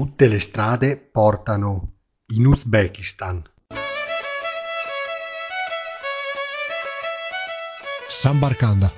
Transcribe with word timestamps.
Tutte 0.00 0.28
le 0.28 0.40
strade 0.40 0.96
portano 0.96 1.96
in 2.28 2.46
Uzbekistan. 2.46 3.42
Sambarkanda. 8.08 8.90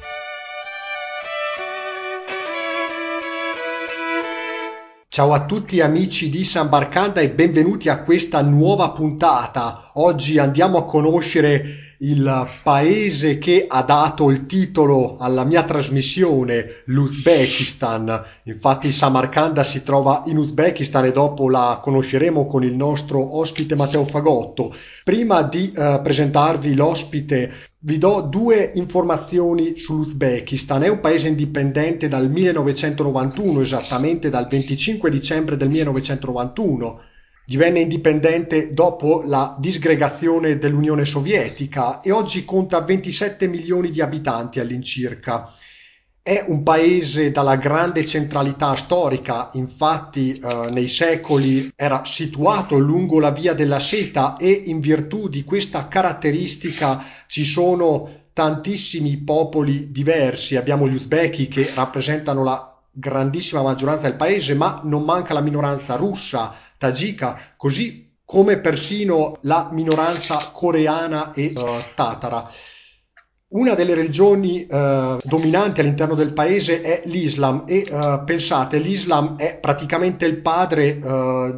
Ciao 5.09 5.33
a 5.33 5.45
tutti 5.45 5.81
amici 5.81 6.31
di 6.31 6.45
Sambarkanda 6.45 7.21
e 7.21 7.31
benvenuti 7.31 7.89
a 7.89 8.05
questa 8.05 8.41
nuova 8.41 8.93
puntata. 8.93 9.91
Oggi 9.95 10.39
andiamo 10.39 10.79
a 10.79 10.85
conoscere 10.85 11.82
il 12.03 12.49
paese 12.65 13.39
che 13.39 13.67
ha 13.69 13.83
dato 13.83 14.31
il 14.31 14.47
titolo 14.47 15.19
alla 15.19 15.45
mia 15.45 15.63
trasmissione, 15.63 16.83
l'Uzbekistan. 16.87 18.25
Infatti 18.45 18.91
Samarcanda 18.91 19.63
si 19.63 19.85
trova 19.85 20.23
in 20.27 20.37
Uzbekistan 20.37 21.05
e 21.05 21.13
dopo 21.13 21.49
la 21.49 21.79
conosceremo 21.81 22.47
con 22.47 22.65
il 22.65 22.75
nostro 22.75 23.39
ospite 23.39 23.77
Matteo 23.77 24.05
Fagotto. 24.05 24.75
Prima 25.05 25.43
di 25.43 25.73
uh, 25.75 26.03
presentarvi 26.03 26.75
l'ospite 26.75 27.53
vi 27.85 27.99
do 27.99 28.21
due 28.23 28.73
informazioni 28.75 29.77
sull'Uzbekistan. 29.77 30.83
È 30.83 30.89
un 30.89 31.01
paese 31.01 31.29
indipendente 31.29 32.09
dal 32.09 32.29
1991, 32.29 33.61
esattamente 33.61 34.29
dal 34.29 34.49
25 34.49 35.09
dicembre 35.09 35.57
del 35.57 35.69
1991 35.69 37.01
Divenne 37.53 37.81
indipendente 37.81 38.73
dopo 38.73 39.23
la 39.27 39.55
disgregazione 39.59 40.57
dell'Unione 40.57 41.05
Sovietica 41.05 42.01
e 42.01 42.11
oggi 42.11 42.47
conta 42.47 42.81
27 42.81 43.47
milioni 43.47 43.91
di 43.91 44.01
abitanti 44.01 44.59
all'incirca. 44.59 45.53
È 46.23 46.43
un 46.47 46.63
paese 46.63 47.31
dalla 47.31 47.57
grande 47.57 48.07
centralità 48.07 48.75
storica, 48.75 49.51
infatti 49.53 50.39
eh, 50.39 50.71
nei 50.71 50.89
secoli 50.89 51.71
era 51.77 52.07
situato 52.07 52.79
lungo 52.79 53.21
la 53.21 53.33
via 53.33 53.53
della 53.53 53.81
seta 53.81 54.39
e 54.39 54.51
in 54.51 54.81
virtù 54.81 55.29
di 55.29 55.45
questa 55.45 55.89
caratteristica 55.89 57.05
ci 57.27 57.45
sono 57.45 58.29
tantissimi 58.33 59.19
popoli 59.19 59.93
diversi. 59.93 60.57
Abbiamo 60.57 60.89
gli 60.89 60.95
uzbeki 60.95 61.49
che 61.49 61.71
rappresentano 61.75 62.43
la 62.43 62.75
grandissima 62.91 63.61
maggioranza 63.61 64.09
del 64.09 64.17
paese, 64.17 64.55
ma 64.55 64.81
non 64.85 65.03
manca 65.03 65.35
la 65.35 65.41
minoranza 65.41 65.97
russa, 65.97 66.55
tagika, 66.83 67.39
così 67.57 68.11
come 68.25 68.59
persino 68.59 69.37
la 69.43 69.69
minoranza 69.71 70.51
coreana 70.53 71.33
e 71.33 71.53
uh, 71.55 71.63
tatara. 71.95 72.51
Una 73.49 73.75
delle 73.75 73.95
religioni 73.95 74.67
uh, 74.69 75.19
dominanti 75.23 75.81
all'interno 75.81 76.17
del 76.17 76.33
paese 76.33 76.81
è 76.81 77.03
l'Islam 77.05 77.65
e 77.67 77.85
uh, 77.89 78.25
pensate, 78.25 78.79
l'Islam 78.79 79.37
è 79.37 79.59
praticamente 79.61 80.27
il 80.27 80.41
padre 80.41 80.99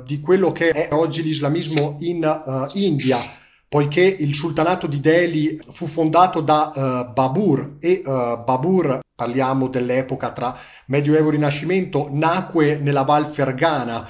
di 0.04 0.20
quello 0.20 0.52
che 0.52 0.70
è 0.72 0.88
oggi 0.92 1.22
l'islamismo 1.22 1.96
in 2.00 2.68
India, 2.74 3.20
poiché 3.66 4.02
il 4.02 4.34
sultanato 4.34 4.86
di 4.86 5.00
Delhi 5.00 5.58
fu 5.70 5.86
fondato 5.86 6.42
da 6.42 7.08
Babur 7.14 7.76
e 7.80 8.02
Babur, 8.04 8.98
parliamo 9.14 9.68
dell'epoca 9.68 10.32
tra 10.32 10.56
Medioevo 10.86 11.28
e 11.28 11.32
Rinascimento, 11.32 12.08
nacque 12.10 12.76
nella 12.76 13.04
Val 13.04 13.26
Fergana 13.32 14.06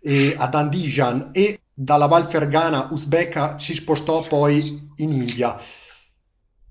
e 0.00 0.34
ad 0.36 0.54
Andijan 0.54 1.30
e 1.32 1.60
dalla 1.72 2.06
Val 2.06 2.28
Fergana 2.28 2.88
uzbeka 2.90 3.58
si 3.58 3.74
spostò 3.74 4.22
poi 4.26 4.90
in 4.96 5.12
India. 5.12 5.58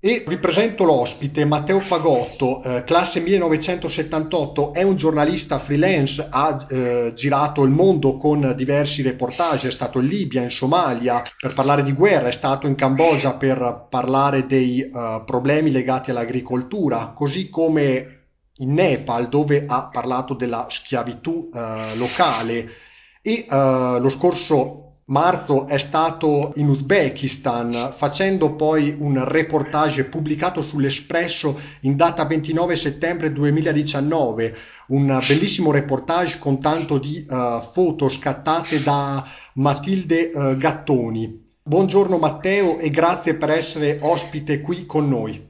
E 0.02 0.24
vi 0.26 0.38
presento 0.38 0.84
l'ospite, 0.84 1.44
Matteo 1.44 1.78
Fagotto, 1.80 2.62
eh, 2.62 2.84
classe 2.84 3.20
1978, 3.20 4.72
è 4.72 4.82
un 4.82 4.96
giornalista 4.96 5.58
freelance, 5.58 6.26
ha 6.30 6.66
eh, 6.70 7.12
girato 7.14 7.64
il 7.64 7.70
mondo 7.70 8.16
con 8.16 8.54
diversi 8.56 9.02
reportage, 9.02 9.68
è 9.68 9.70
stato 9.70 10.00
in 10.00 10.06
Libia, 10.06 10.40
in 10.40 10.50
Somalia 10.50 11.22
per 11.38 11.52
parlare 11.52 11.82
di 11.82 11.92
guerra, 11.92 12.28
è 12.28 12.32
stato 12.32 12.66
in 12.66 12.76
Cambogia 12.76 13.34
per 13.34 13.88
parlare 13.90 14.46
dei 14.46 14.88
uh, 14.90 15.22
problemi 15.26 15.70
legati 15.70 16.10
all'agricoltura, 16.10 17.12
così 17.14 17.50
come 17.50 18.28
in 18.56 18.72
Nepal 18.72 19.28
dove 19.28 19.66
ha 19.68 19.88
parlato 19.92 20.32
della 20.32 20.66
schiavitù 20.70 21.50
uh, 21.52 21.94
locale 21.96 22.88
e 23.22 23.46
uh, 23.48 24.00
lo 24.00 24.08
scorso 24.08 24.88
marzo 25.06 25.66
è 25.66 25.78
stato 25.78 26.52
in 26.56 26.68
Uzbekistan 26.68 27.92
facendo 27.96 28.54
poi 28.54 28.94
un 28.96 29.22
reportage 29.28 30.04
pubblicato 30.04 30.62
sull'Espresso 30.62 31.60
in 31.80 31.96
data 31.96 32.24
29 32.24 32.76
settembre 32.76 33.32
2019 33.32 34.58
un 34.88 35.22
bellissimo 35.26 35.70
reportage 35.70 36.38
con 36.38 36.60
tanto 36.60 36.98
di 36.98 37.24
uh, 37.28 37.62
foto 37.72 38.08
scattate 38.08 38.82
da 38.82 39.24
Matilde 39.54 40.30
uh, 40.34 40.56
Gattoni. 40.56 41.48
Buongiorno 41.62 42.18
Matteo 42.18 42.78
e 42.78 42.90
grazie 42.90 43.34
per 43.34 43.50
essere 43.50 43.98
ospite 44.00 44.60
qui 44.60 44.86
con 44.86 45.08
noi. 45.08 45.48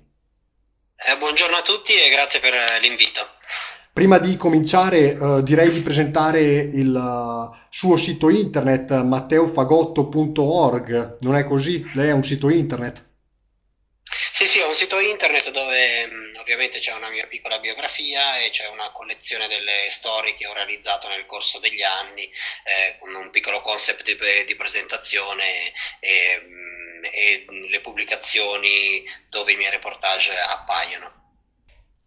Eh, 0.96 1.16
buongiorno 1.16 1.56
a 1.56 1.62
tutti 1.62 1.92
e 1.94 2.10
grazie 2.10 2.40
per 2.40 2.52
l'invito. 2.82 3.39
Prima 4.00 4.16
di 4.16 4.38
cominciare 4.38 5.10
uh, 5.10 5.42
direi 5.42 5.70
di 5.70 5.82
presentare 5.82 6.40
il 6.40 6.88
uh, 6.88 7.54
suo 7.68 7.98
sito 7.98 8.30
internet 8.30 8.92
matteofagotto.org, 8.92 11.18
non 11.20 11.36
è 11.36 11.44
così? 11.44 11.84
Lei 11.92 12.08
ha 12.08 12.14
un 12.14 12.24
sito 12.24 12.48
internet? 12.48 13.04
Sì, 14.32 14.46
sì, 14.46 14.60
ho 14.60 14.68
un 14.68 14.74
sito 14.74 14.98
internet 14.98 15.50
dove 15.50 16.06
mh, 16.06 16.38
ovviamente 16.40 16.78
c'è 16.78 16.94
una 16.94 17.10
mia 17.10 17.26
piccola 17.26 17.58
biografia 17.58 18.38
e 18.38 18.48
c'è 18.48 18.68
una 18.68 18.90
collezione 18.90 19.48
delle 19.48 19.90
storie 19.90 20.34
che 20.34 20.46
ho 20.46 20.54
realizzato 20.54 21.06
nel 21.08 21.26
corso 21.26 21.58
degli 21.58 21.82
anni 21.82 22.22
eh, 22.22 22.96
con 22.98 23.14
un 23.14 23.28
piccolo 23.28 23.60
concept 23.60 24.02
di, 24.02 24.16
di 24.46 24.56
presentazione 24.56 25.74
e, 26.00 26.40
mh, 26.40 27.04
e 27.04 27.44
le 27.68 27.80
pubblicazioni 27.80 29.04
dove 29.28 29.52
i 29.52 29.56
miei 29.56 29.72
reportage 29.72 30.38
appaiono. 30.38 31.19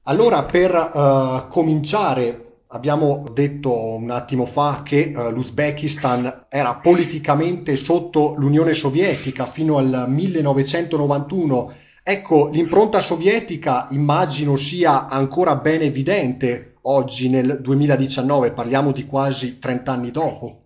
Allora, 0.05 0.43
per 0.43 0.73
uh, 0.73 1.47
cominciare, 1.47 2.63
abbiamo 2.67 3.23
detto 3.31 3.73
un 3.73 4.11
attimo 4.11 4.45
fa 4.45 4.83
che 4.83 5.13
uh, 5.15 5.29
l'Uzbekistan 5.29 6.47
era 6.49 6.75
politicamente 6.75 7.77
sotto 7.77 8.33
l'Unione 8.37 8.73
Sovietica 8.73 9.45
fino 9.45 9.77
al 9.77 10.05
1991. 10.09 11.77
Ecco, 12.03 12.49
l'impronta 12.49 12.99
sovietica 12.99 13.87
immagino 13.91 14.57
sia 14.57 15.07
ancora 15.07 15.55
ben 15.55 15.83
evidente 15.83 16.75
oggi 16.81 17.29
nel 17.29 17.61
2019, 17.61 18.51
parliamo 18.51 18.91
di 18.91 19.05
quasi 19.05 19.57
30 19.57 19.91
anni 19.91 20.11
dopo. 20.11 20.63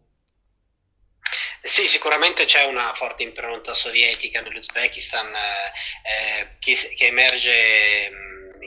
Sì, 1.62 1.88
sicuramente 1.88 2.46
c'è 2.46 2.64
una 2.64 2.92
forte 2.96 3.22
impronta 3.22 3.76
sovietica 3.76 4.42
nell'Uzbekistan 4.42 5.28
eh, 5.28 5.40
eh 6.10 6.48
che, 6.60 6.76
che, 6.96 7.08
emerge 7.08 8.10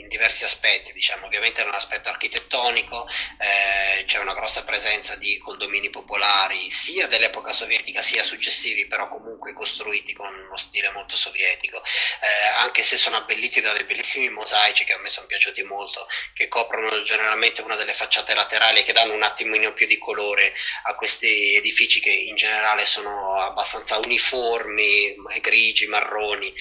diversi 0.08 0.44
aspetti, 0.44 0.92
diciamo, 0.92 1.26
ovviamente 1.26 1.62
un 1.62 1.74
aspetto 1.74 2.08
architettonico, 2.08 3.06
eh, 3.38 4.04
c'è 4.04 4.18
una 4.18 4.34
grossa 4.34 4.64
presenza 4.64 5.16
di 5.16 5.38
condomini 5.38 5.90
popolari 5.90 6.70
sia 6.70 7.06
dell'epoca 7.06 7.52
sovietica 7.52 8.02
sia 8.02 8.22
successivi, 8.22 8.86
però 8.86 9.08
comunque 9.08 9.52
costruiti 9.52 10.12
con 10.12 10.34
uno 10.34 10.56
stile 10.56 10.90
molto 10.90 11.16
sovietico, 11.16 11.82
eh, 11.82 12.48
anche 12.56 12.82
se 12.82 12.96
sono 12.96 13.16
abbelliti 13.16 13.60
da 13.60 13.72
dei 13.72 13.84
bellissimi 13.84 14.28
mosaici 14.30 14.84
che 14.84 14.92
a 14.92 14.98
me 14.98 15.10
sono 15.10 15.26
piaciuti 15.26 15.62
molto, 15.62 16.06
che 16.34 16.48
coprono 16.48 17.02
generalmente 17.02 17.62
una 17.62 17.76
delle 17.76 17.94
facciate 17.94 18.34
laterali 18.34 18.80
e 18.80 18.82
che 18.82 18.92
danno 18.92 19.14
un 19.14 19.22
attimino 19.22 19.72
più 19.72 19.86
di 19.86 19.98
colore 19.98 20.54
a 20.84 20.94
questi 20.94 21.54
edifici 21.54 22.00
che 22.00 22.10
in 22.10 22.36
generale 22.36 22.86
sono 22.86 23.40
abbastanza 23.40 23.98
uniformi, 23.98 25.14
grigi, 25.40 25.86
marroni. 25.86 26.52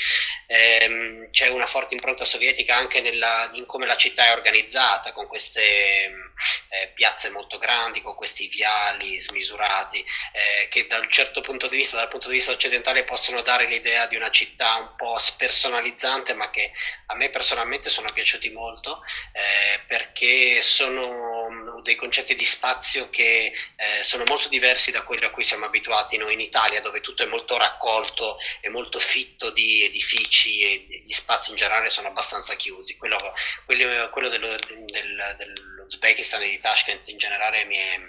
Eh, 0.47 1.27
c'è 1.31 1.47
una 1.47 1.67
forte 1.67 1.93
impronta 1.93 2.25
sovietica 2.25 2.75
anche 2.75 3.01
nella 3.19 3.49
in 3.53 3.65
come 3.65 3.85
la 3.85 3.97
città 3.97 4.25
è 4.25 4.31
organizzata, 4.31 5.11
con 5.11 5.27
queste 5.27 5.51
eh, 6.69 6.91
piazze 6.95 7.29
molto 7.29 7.57
grandi, 7.57 8.01
con 8.01 8.15
questi 8.15 8.47
viali 8.47 9.19
smisurati, 9.19 9.99
eh, 9.99 10.67
che 10.69 10.87
da 10.87 10.97
un 10.97 11.11
certo 11.11 11.41
punto 11.41 11.67
di 11.67 11.75
vista, 11.75 11.97
dal 11.97 12.07
punto 12.07 12.29
di 12.29 12.35
vista 12.35 12.51
occidentale, 12.51 13.03
possono 13.03 13.41
dare 13.41 13.67
l'idea 13.67 14.07
di 14.07 14.15
una 14.15 14.31
città 14.31 14.75
un 14.75 14.95
po' 14.95 15.17
spersonalizzante, 15.19 16.33
ma 16.33 16.49
che 16.49 16.71
a 17.07 17.15
me 17.15 17.29
personalmente 17.29 17.89
sono 17.89 18.09
piaciuti 18.11 18.49
molto, 18.51 19.03
eh, 19.33 19.81
perché 19.87 20.61
sono 20.61 21.38
dei 21.81 21.95
concetti 21.95 22.35
di 22.35 22.45
spazio 22.45 23.09
che 23.09 23.53
eh, 23.75 24.03
sono 24.03 24.23
molto 24.25 24.47
diversi 24.47 24.91
da 24.91 25.03
quelli 25.03 25.25
a 25.25 25.31
cui 25.31 25.43
siamo 25.43 25.65
abituati 25.65 26.17
noi 26.17 26.33
in 26.33 26.41
Italia, 26.41 26.81
dove 26.81 27.01
tutto 27.01 27.23
è 27.23 27.27
molto 27.27 27.57
raccolto 27.57 28.37
e 28.61 28.69
molto 28.69 28.99
fitto 28.99 29.51
di 29.51 29.83
edifici 29.83 30.61
e 30.61 30.85
gli 31.03 31.13
spazi 31.13 31.51
in 31.51 31.57
generale 31.57 31.89
sono 31.89 32.07
abbastanza 32.07 32.55
chiusi. 32.55 32.97
Quello 32.97 33.17
quello, 33.65 34.09
quello 34.09 34.29
dello, 34.29 34.47
del, 34.47 35.35
del, 35.37 35.78
dell'Uzbekistan 35.89 36.43
e 36.43 36.49
di 36.49 36.59
Tashkent 36.59 37.07
in 37.09 37.17
generale 37.17 37.65
mi 37.65 37.75
è, 37.75 37.99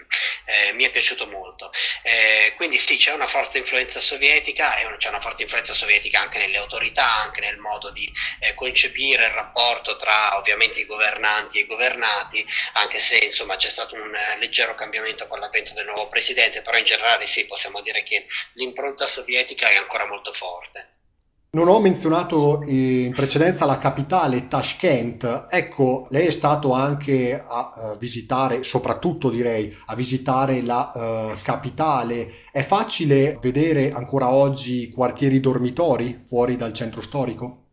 eh, 0.44 0.72
mi 0.72 0.84
è 0.84 0.90
piaciuto 0.90 1.26
molto. 1.26 1.72
Eh, 2.02 2.52
quindi 2.56 2.78
sì, 2.78 2.98
c'è 2.98 3.12
una 3.12 3.26
forte 3.26 3.58
influenza 3.58 4.00
sovietica 4.00 4.76
e 4.76 4.96
c'è 4.98 5.08
una 5.08 5.20
forte 5.20 5.42
influenza 5.42 5.72
sovietica 5.72 6.20
anche 6.20 6.38
nelle 6.38 6.58
autorità, 6.58 7.22
anche 7.22 7.40
nel 7.40 7.58
modo 7.58 7.90
di 7.90 8.10
eh, 8.40 8.54
concepire 8.54 9.26
il 9.26 9.32
rapporto 9.32 9.96
tra 9.96 10.36
ovviamente 10.36 10.80
i 10.80 10.86
governanti 10.86 11.58
e 11.58 11.62
i 11.62 11.66
governati, 11.66 12.46
anche 12.74 12.98
se 12.98 13.16
insomma 13.16 13.56
c'è 13.56 13.70
stato 13.70 13.94
un 13.94 14.12
leggero 14.38 14.74
cambiamento 14.74 15.26
con 15.26 15.40
l'avvento 15.40 15.72
del 15.72 15.86
nuovo 15.86 16.08
presidente, 16.08 16.62
però 16.62 16.76
in 16.76 16.84
generale 16.84 17.26
sì, 17.26 17.46
possiamo 17.46 17.80
dire 17.80 18.02
che 18.02 18.26
l'impronta 18.54 19.06
sovietica 19.06 19.68
è 19.68 19.76
ancora 19.76 20.06
molto 20.06 20.32
forte. 20.32 20.99
Non 21.52 21.66
ho 21.66 21.80
menzionato 21.80 22.62
in 22.64 23.12
precedenza 23.12 23.64
la 23.64 23.78
capitale 23.78 24.46
Tashkent, 24.46 25.48
ecco, 25.50 26.06
lei 26.10 26.28
è 26.28 26.30
stato 26.30 26.72
anche 26.72 27.42
a 27.44 27.72
uh, 27.74 27.98
visitare, 27.98 28.62
soprattutto 28.62 29.30
direi, 29.30 29.76
a 29.86 29.96
visitare 29.96 30.62
la 30.62 30.92
uh, 30.94 31.42
capitale. 31.42 32.44
È 32.52 32.62
facile 32.62 33.36
vedere 33.42 33.90
ancora 33.90 34.30
oggi 34.30 34.90
quartieri 34.90 35.40
dormitori 35.40 36.24
fuori 36.28 36.56
dal 36.56 36.72
centro 36.72 37.02
storico? 37.02 37.64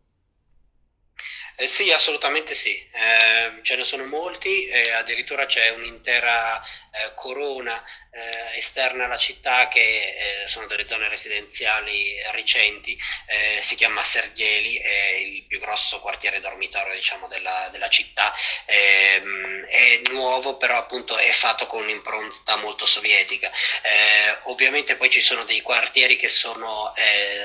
Eh 1.60 1.66
sì, 1.66 1.92
assolutamente 1.92 2.54
sì, 2.54 2.70
eh, 2.70 3.62
ce 3.62 3.76
ne 3.76 3.82
sono 3.82 4.04
molti, 4.06 4.66
eh, 4.66 4.92
addirittura 4.92 5.46
c'è 5.46 5.74
un'intera 5.76 6.62
eh, 6.90 7.14
corona 7.14 7.82
eh, 8.10 8.58
esterna 8.58 9.04
alla 9.04 9.18
città 9.18 9.68
che 9.68 9.80
eh, 9.80 10.48
sono 10.48 10.66
delle 10.66 10.88
zone 10.88 11.08
residenziali 11.08 12.16
recenti, 12.32 12.98
eh, 13.26 13.60
si 13.62 13.74
chiama 13.76 14.02
Sergheli, 14.02 14.76
è 14.76 15.08
il 15.16 15.44
più 15.44 15.60
grosso 15.60 16.00
quartiere 16.00 16.40
dormitorio 16.40 16.94
diciamo, 16.94 17.28
della, 17.28 17.68
della, 17.70 17.88
città, 17.90 18.34
ehm, 18.64 19.66
è 19.66 20.00
nuovo 20.10 20.56
però 20.56 20.78
appunto 20.78 21.16
è 21.16 21.30
fatto 21.32 21.66
con 21.66 21.82
un'impronta 21.82 22.56
molto 22.56 22.86
sovietica. 22.86 23.50
Eh, 23.82 24.38
ovviamente 24.44 24.96
poi 24.96 25.10
ci 25.10 25.20
sono 25.20 25.44
dei 25.44 25.60
quartieri 25.60 26.16
che 26.16 26.28
sono 26.28 26.94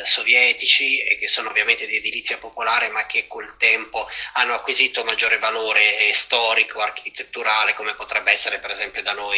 sovietici 0.04 1.02
e 1.04 1.18
che 1.18 1.28
sono 1.28 1.50
ovviamente 1.50 1.86
di 1.86 1.98
edilizia 1.98 2.38
popolare 2.38 2.90
ma 2.90 3.06
che 3.06 3.28
col 3.28 3.58
tempo 3.58 4.08
hanno 4.34 4.54
acquisito 4.54 5.04
maggiore 5.04 5.38
valore 5.38 6.12
storico, 6.14 6.80
architetturale 6.80 7.74
come 7.74 7.96
potrebbe 7.96 8.32
essere 8.32 8.60
per 8.60 8.72
esempio 8.72 9.02
da 9.02 9.14
noi 9.14 9.33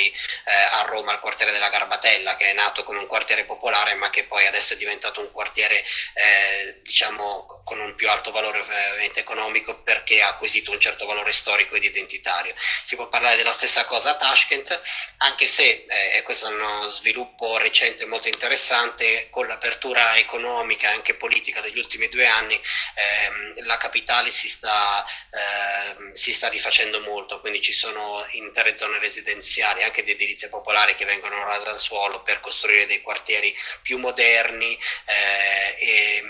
a 0.45 0.81
Roma 0.83 1.11
al 1.11 1.19
quartiere 1.19 1.51
della 1.51 1.69
Garbatella, 1.69 2.35
che 2.35 2.49
è 2.49 2.53
nato 2.53 2.83
come 2.83 2.99
un 2.99 3.07
quartiere 3.07 3.45
popolare, 3.45 3.93
ma 3.95 4.09
che 4.09 4.25
poi 4.25 4.45
adesso 4.45 4.73
è 4.73 4.77
diventato 4.77 5.21
un 5.21 5.31
quartiere, 5.31 5.83
eh, 6.13 6.81
diciamo, 6.83 7.61
con 7.63 7.79
un 7.79 7.95
più 7.95 8.09
alto 8.09 8.31
valore 8.31 8.59
ovviamente 8.59 9.19
economico 9.19 9.81
perché 9.83 10.21
ha 10.21 10.29
acquisito 10.29 10.71
un 10.71 10.79
certo 10.79 11.05
valore 11.05 11.31
storico 11.31 11.75
ed 11.75 11.83
identitario. 11.83 12.53
Si 12.85 12.95
può 12.95 13.07
parlare 13.07 13.35
della 13.35 13.51
stessa 13.51 13.85
cosa 13.85 14.11
a 14.11 14.15
Tashkent, 14.15 14.81
anche 15.17 15.47
se, 15.47 15.85
eh, 15.87 16.21
questo 16.23 16.47
è 16.47 16.51
uno 16.51 16.87
sviluppo 16.87 17.57
recente 17.57 18.05
molto 18.05 18.27
interessante, 18.27 19.29
con 19.29 19.47
l'apertura 19.47 20.17
economica 20.17 20.89
e 20.89 20.93
anche 20.93 21.15
politica 21.15 21.61
degli 21.61 21.77
ultimi 21.77 22.09
due 22.09 22.25
anni, 22.25 22.59
ehm, 22.95 23.65
la 23.65 23.77
capitale 23.77 24.31
si 24.31 24.47
sta, 24.49 25.05
eh, 25.31 26.15
si 26.15 26.33
sta 26.33 26.47
rifacendo 26.49 26.99
molto, 27.01 27.39
quindi 27.39 27.61
ci 27.61 27.73
sono 27.73 28.25
intere 28.31 28.77
zone 28.77 28.99
residenziali, 28.99 29.83
anche 29.85 30.03
di 30.03 30.11
edilizia 30.11 30.49
popolare, 30.49 30.95
che 30.95 31.05
vengono 31.05 31.43
rase 31.43 31.69
al 31.69 31.77
suolo 31.77 32.21
per 32.21 32.39
costruire 32.39 32.85
dei 32.85 33.01
quartieri 33.01 33.53
più 33.81 33.97
moderni, 33.97 34.77
eh, 35.05 35.85
e, 35.85 36.23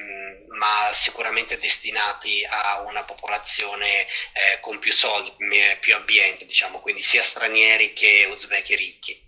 ma 0.58 0.94
sicuramente 0.94 1.58
destinati 1.58 2.46
a 2.48 2.82
una 2.82 3.04
popolazione 3.04 4.02
eh, 4.02 4.60
con 4.62 4.80
più 4.80 4.94
soldi, 4.94 5.32
più 5.80 5.96
ambiente, 5.96 6.46
diciamo, 6.46 6.80
quindi 6.80 7.02
sia 7.02 7.24
stranieri 7.24 7.94
che 7.94 8.30
uzbeki 8.32 8.76
ricchi. 8.76 9.24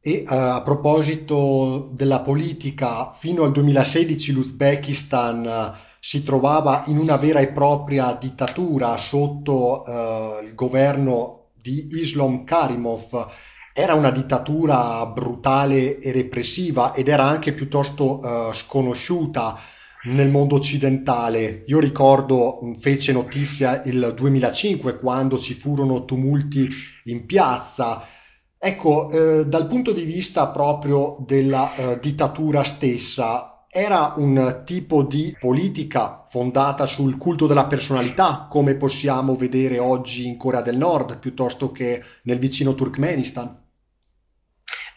E 0.00 0.24
uh, 0.26 0.32
a 0.32 0.62
proposito 0.62 1.88
della 1.92 2.20
politica, 2.20 3.12
fino 3.12 3.42
al 3.42 3.52
2016 3.52 4.32
l'Uzbekistan 4.32 5.44
uh, 5.44 5.86
si 5.98 6.22
trovava 6.22 6.84
in 6.86 6.98
una 6.98 7.16
vera 7.16 7.40
e 7.40 7.48
propria 7.48 8.12
dittatura 8.12 8.96
sotto 8.96 9.82
uh, 9.82 10.44
il 10.44 10.54
governo 10.54 11.37
di 11.60 11.88
Islam 11.92 12.44
Karimov 12.44 13.30
era 13.72 13.94
una 13.94 14.10
dittatura 14.10 15.06
brutale 15.06 15.98
e 15.98 16.10
repressiva 16.10 16.94
ed 16.94 17.08
era 17.08 17.24
anche 17.24 17.52
piuttosto 17.52 18.18
uh, 18.18 18.52
sconosciuta 18.52 19.58
nel 20.04 20.30
mondo 20.30 20.56
occidentale. 20.56 21.64
Io 21.66 21.78
ricordo, 21.78 22.58
fece 22.80 23.12
notizia 23.12 23.82
il 23.84 24.14
2005 24.16 24.98
quando 24.98 25.38
ci 25.38 25.54
furono 25.54 26.04
tumulti 26.04 26.68
in 27.04 27.26
piazza. 27.26 28.04
Ecco, 28.58 29.10
eh, 29.10 29.46
dal 29.46 29.68
punto 29.68 29.92
di 29.92 30.02
vista 30.02 30.48
proprio 30.48 31.16
della 31.26 31.74
eh, 31.74 31.98
dittatura 32.00 32.64
stessa, 32.64 33.57
era 33.78 34.14
un 34.16 34.62
tipo 34.64 35.04
di 35.04 35.36
politica 35.38 36.26
fondata 36.28 36.84
sul 36.84 37.16
culto 37.16 37.46
della 37.46 37.66
personalità, 37.66 38.48
come 38.50 38.74
possiamo 38.74 39.36
vedere 39.36 39.78
oggi 39.78 40.26
in 40.26 40.36
Corea 40.36 40.62
del 40.62 40.76
Nord, 40.76 41.18
piuttosto 41.18 41.70
che 41.70 42.02
nel 42.22 42.40
vicino 42.40 42.74
Turkmenistan? 42.74 43.67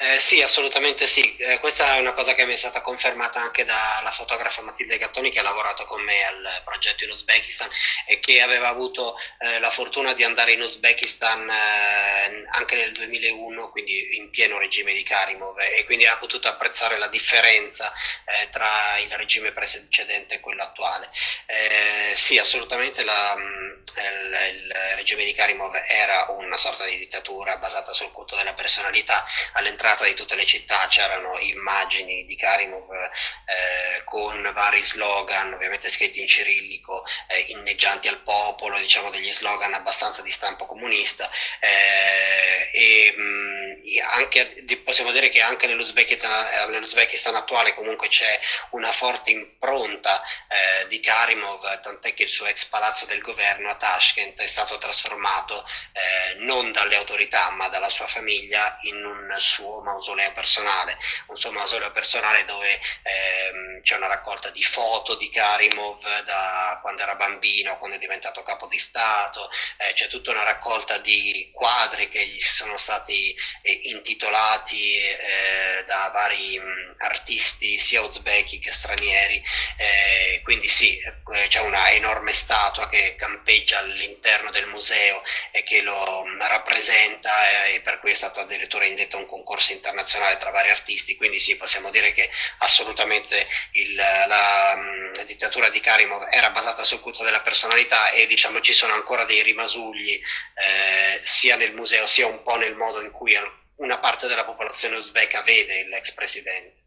Eh, 0.04 0.18
sì, 0.20 0.42
assolutamente 0.42 1.06
sì. 1.06 1.36
Eh, 1.36 1.60
questa 1.60 1.94
è 1.94 2.00
una 2.00 2.14
cosa 2.14 2.34
che 2.34 2.44
mi 2.48 2.54
è 2.54 2.56
stata 2.56 2.82
confermata 2.82 3.40
anche 3.40 3.64
dalla 3.66 4.10
fotografa 4.10 4.64
Matilde 4.64 4.98
Gattoni 4.98 5.30
che 5.30 5.38
ha 5.38 5.44
lavorato 5.44 5.86
con 5.86 6.02
me 6.02 6.24
al 6.24 6.62
progetto 6.64 7.04
in 7.04 7.12
Uzbekistan 7.12 7.70
e 8.08 8.20
che 8.20 8.42
aveva 8.42 8.68
avuto 8.68 9.16
eh, 9.38 9.60
la 9.60 9.70
fortuna 9.70 10.16
di 10.16 10.24
andare 10.24 10.54
in 10.54 10.62
Uzbekistan 10.62 11.48
eh, 11.48 12.46
anche 12.50 12.76
nel 12.78 12.94
2001, 12.94 13.70
quindi 13.70 14.18
in 14.18 14.32
pieno 14.32 14.58
regime 14.58 14.92
di 14.94 15.04
Karimov 15.04 15.60
e 15.60 15.86
quindi 15.86 16.08
ha 16.08 16.18
potuto 16.18 16.48
apprezzare 16.48 16.98
la 16.98 17.08
differenza 17.08 17.94
eh, 18.26 18.50
tra 18.50 18.98
il 18.98 19.12
regime 19.16 19.52
precedente 19.52 20.34
e 20.34 20.40
quello 20.40 20.64
attuale. 20.64 21.12
Eh, 21.46 22.14
sì, 22.16 22.40
assolutamente 22.40 23.04
la, 23.04 23.36
il, 23.38 24.56
il 24.56 24.96
regime 24.96 25.26
di 25.26 25.34
Karimov 25.36 25.76
era 25.88 26.26
una 26.30 26.58
sorta 26.58 26.86
di 26.86 26.98
dittatura 26.98 27.58
basata 27.58 27.94
sul 27.94 28.12
culto 28.12 28.36
della 28.36 28.54
personalità 28.54 29.28
all'entrata 29.54 29.90
all'entrata 29.92 30.06
di 30.06 30.14
tutte 30.14 30.36
le 30.36 30.46
città 30.46 30.88
c'erano 30.88 31.38
immagini 31.40 32.26
di 32.26 32.36
Karimov 32.36 32.92
eh, 32.92 34.04
con 34.06 34.50
vari 34.54 34.82
slogan, 34.84 35.54
ovviamente 35.54 35.90
scritti 35.90 36.22
in 36.22 36.28
cirillico, 36.28 37.04
eh, 37.28 37.40
inneggianti 37.50 38.08
al 38.08 38.22
popolo, 38.22 38.78
diciamo 38.78 39.10
degli 39.10 39.32
slogan 39.32 39.74
abbastanza 39.74 40.22
di 40.22 40.32
stampo 40.32 40.66
comunista 40.66 41.30
eh, 41.60 42.70
e 42.74 43.16
mh, 43.16 43.62
anche, 44.10 44.64
possiamo 44.84 45.12
dire 45.12 45.30
che 45.30 45.42
anche 45.42 45.68
nell'Uzbekistan, 45.68 46.70
nell'Uzbekistan 46.70 47.36
attuale 47.36 47.74
comunque 47.74 48.08
c'è 48.08 48.40
una 48.72 48.92
forte 48.92 49.32
impronta 49.32 50.22
eh, 50.48 50.88
di 50.88 51.00
Karimov, 51.00 51.82
tant'è 51.82 52.14
che 52.14 52.24
il 52.24 52.30
suo 52.30 52.46
ex 52.46 52.66
palazzo 52.66 53.06
del 53.06 53.22
governo 53.22 53.70
a 53.70 53.76
Tashkent 53.76 54.40
è 54.40 54.48
stato 54.48 54.78
trasformato 54.78 55.66
eh, 55.94 56.36
non 56.40 56.72
dalle 56.72 56.96
autorità 56.96 57.50
ma 57.50 57.68
dalla 57.68 57.90
sua 57.90 58.08
famiglia 58.08 58.78
in 58.82 59.04
un 59.04 59.36
suo 59.40 59.81
mausoleo 59.82 60.32
personale, 60.34 60.98
un 61.28 61.38
suo 61.38 61.52
mausoleo 61.52 61.92
personale 61.92 62.46
dove 62.46 62.80
ehm, 63.04 63.82
c'è 63.82 63.96
una 63.96 64.08
raccolta 64.08 64.50
di 64.50 64.64
foto 64.64 65.16
di 65.16 65.30
Karimov 65.30 66.24
da 66.24 66.80
quando 66.82 67.02
era 67.04 67.16
bambino, 67.16 67.78
quando 67.78 67.96
è 67.98 68.00
diventato 68.00 68.44
capo 68.44 68.68
di 68.68 68.78
Stato, 68.78 69.50
eh, 69.78 69.94
c'è 69.94 70.08
tutta 70.08 70.32
una 70.32 70.44
raccolta 70.44 70.98
di 71.00 71.50
quadri 71.54 72.10
che 72.10 72.26
gli 72.28 72.40
sono 72.40 72.78
stati 72.78 73.36
eh, 73.62 73.82
intitolati 73.86 74.96
eh, 74.98 75.84
da 75.86 76.10
vari 76.14 76.60
mh, 76.60 76.96
artisti 77.00 77.78
sia 77.80 78.02
uzbeki 78.02 78.60
che 78.60 78.72
stranieri, 78.74 79.44
eh, 79.78 80.42
quindi 80.44 80.70
sì, 80.70 80.98
eh, 81.00 81.48
c'è 81.48 81.60
una 81.60 81.90
enorme 81.92 82.34
statua 82.34 82.88
che 82.88 83.16
campeggia 83.16 83.80
all'interno 83.80 84.52
del 84.52 84.68
museo 84.68 85.22
e 85.52 85.64
che 85.64 85.82
lo 85.82 86.24
mh, 86.26 86.48
rappresenta 86.48 87.66
e 87.68 87.82
per 87.82 88.00
cui 88.00 88.12
è 88.12 88.16
stato 88.16 88.40
addirittura 88.42 88.86
indetto 88.86 89.18
un 89.18 89.26
concorso 89.26 89.71
concorso 89.72 89.74
internazionale 89.74 90.38
tra 90.38 90.52
vari 90.52 90.70
artisti, 90.70 91.16
quindi 91.16 91.40
sì, 91.40 91.56
possiamo 91.56 91.90
dire 91.90 92.14
che 92.14 92.30
assolutamente 92.60 93.48
il, 93.74 93.96
la, 93.96 94.26
la, 94.26 95.24
dittatura 95.26 95.70
di 95.70 95.80
Karimov 95.80 96.28
era 96.30 96.50
basata 96.50 96.84
sul 96.84 97.00
culto 97.00 97.24
della 97.24 97.42
personalità 97.42 98.12
e 98.12 98.28
diciamo 98.28 98.60
ci 98.62 98.74
sono 98.74 98.94
ancora 98.94 99.26
dei 99.26 99.42
rimasugli 99.42 100.14
eh, 100.14 101.22
sia 101.24 101.56
nel 101.56 101.74
museo 101.74 102.06
sia 102.08 102.28
un 102.28 102.42
po' 102.44 102.58
nel 102.58 102.76
modo 102.76 103.02
in 103.02 103.12
cui 103.12 103.38
una 103.76 104.00
parte 104.00 104.28
della 104.28 104.46
popolazione 104.46 104.98
uzbeka 104.98 105.42
vede 105.42 105.88
l'ex 105.88 106.12
presidente. 106.14 106.80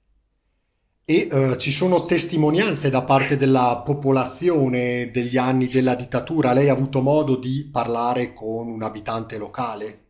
E 1.07 1.29
uh, 1.31 1.57
ci 1.57 1.71
sono 1.71 2.07
testimonianze 2.07 2.88
da 2.88 3.03
parte 3.03 3.37
della 3.37 3.83
popolazione 3.85 5.11
degli 5.11 5.37
anni 5.37 5.69
della 5.69 5.95
dittatura. 5.95 6.55
Lei 6.55 6.71
ha 6.71 6.73
avuto 6.73 7.03
modo 7.03 7.37
di 7.37 7.69
parlare 7.71 8.33
con 8.33 8.69
un 8.69 8.83
abitante 8.83 9.37
locale? 9.37 10.03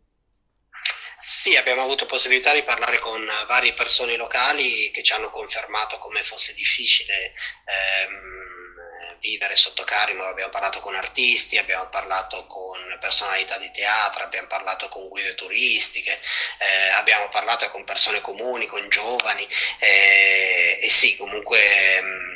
Sì, 1.45 1.57
abbiamo 1.57 1.83
avuto 1.83 2.07
possibilità 2.07 2.55
di 2.55 2.63
parlare 2.63 2.99
con 3.01 3.23
varie 3.47 3.75
persone 3.75 4.17
locali 4.17 4.91
che 4.91 5.03
ci 5.03 5.13
hanno 5.13 5.29
confermato 5.29 5.99
come 5.99 6.23
fosse 6.23 6.55
difficile 6.55 7.35
ehm, 7.67 9.19
vivere 9.21 9.55
sotto 9.55 9.85
Karimov, 9.85 10.27
abbiamo 10.29 10.51
parlato 10.51 10.81
con 10.81 10.95
artisti, 10.95 11.59
abbiamo 11.59 11.91
parlato 11.91 12.47
con 12.47 12.97
personalità 12.99 13.59
di 13.59 13.71
teatro, 13.73 14.25
abbiamo 14.25 14.47
parlato 14.47 14.89
con 14.89 15.07
guide 15.09 15.35
turistiche, 15.35 16.19
eh, 16.61 16.89
abbiamo 16.93 17.29
parlato 17.29 17.69
con 17.69 17.85
persone 17.85 18.23
comuni, 18.23 18.67
con 18.67 18.89
giovani 18.89 19.47
eh, 19.81 20.79
e 20.83 20.89
sì, 20.89 21.15
comunque 21.19 22.01
mh, 22.01 22.34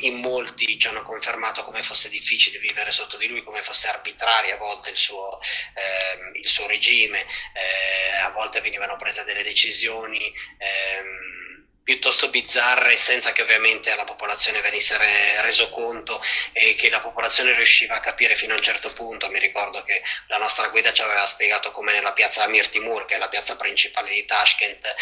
in 0.00 0.16
molti 0.16 0.78
ci 0.78 0.88
hanno 0.88 1.02
confermato 1.02 1.62
come 1.62 1.82
fosse 1.82 2.08
difficile 2.08 2.58
vivere 2.58 2.90
sotto 2.90 3.16
di 3.16 3.28
lui, 3.28 3.42
come 3.42 3.62
fosse 3.62 3.88
arbitrario 3.88 4.54
a 4.54 4.58
volte 4.58 4.90
il 4.90 4.96
suo, 4.96 5.38
ehm, 5.74 6.34
il 6.34 6.48
suo 6.48 6.66
regime, 6.66 7.20
eh, 7.20 8.16
a 8.16 8.30
volte 8.30 8.60
venivano 8.60 8.96
prese 8.96 9.24
delle 9.24 9.42
decisioni. 9.42 10.32
Piuttosto 11.84 12.28
bizzarre 12.28 12.96
senza 12.96 13.32
che 13.32 13.42
ovviamente 13.42 13.90
alla 13.90 14.04
popolazione 14.04 14.60
venisse 14.60 14.96
reso 15.40 15.68
conto 15.70 16.22
e 16.52 16.76
che 16.76 16.88
la 16.88 17.00
popolazione 17.00 17.54
riusciva 17.54 17.96
a 17.96 18.00
capire 18.00 18.36
fino 18.36 18.52
a 18.52 18.56
un 18.56 18.62
certo 18.62 18.92
punto. 18.92 19.28
Mi 19.28 19.40
ricordo 19.40 19.82
che 19.82 20.00
la 20.28 20.38
nostra 20.38 20.68
guida 20.68 20.92
ci 20.92 21.02
aveva 21.02 21.26
spiegato 21.26 21.72
come 21.72 21.92
nella 21.92 22.12
piazza 22.12 22.44
Amir 22.44 22.68
Timur, 22.68 23.04
che 23.04 23.16
è 23.16 23.18
la 23.18 23.28
piazza 23.28 23.56
principale 23.56 24.10
di 24.10 24.24
Tashkent, 24.24 24.84
eh, 24.84 24.94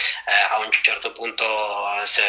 a 0.49 0.59
un 0.61 0.71
certo 0.83 1.13
punto 1.13 1.87
se, 2.07 2.23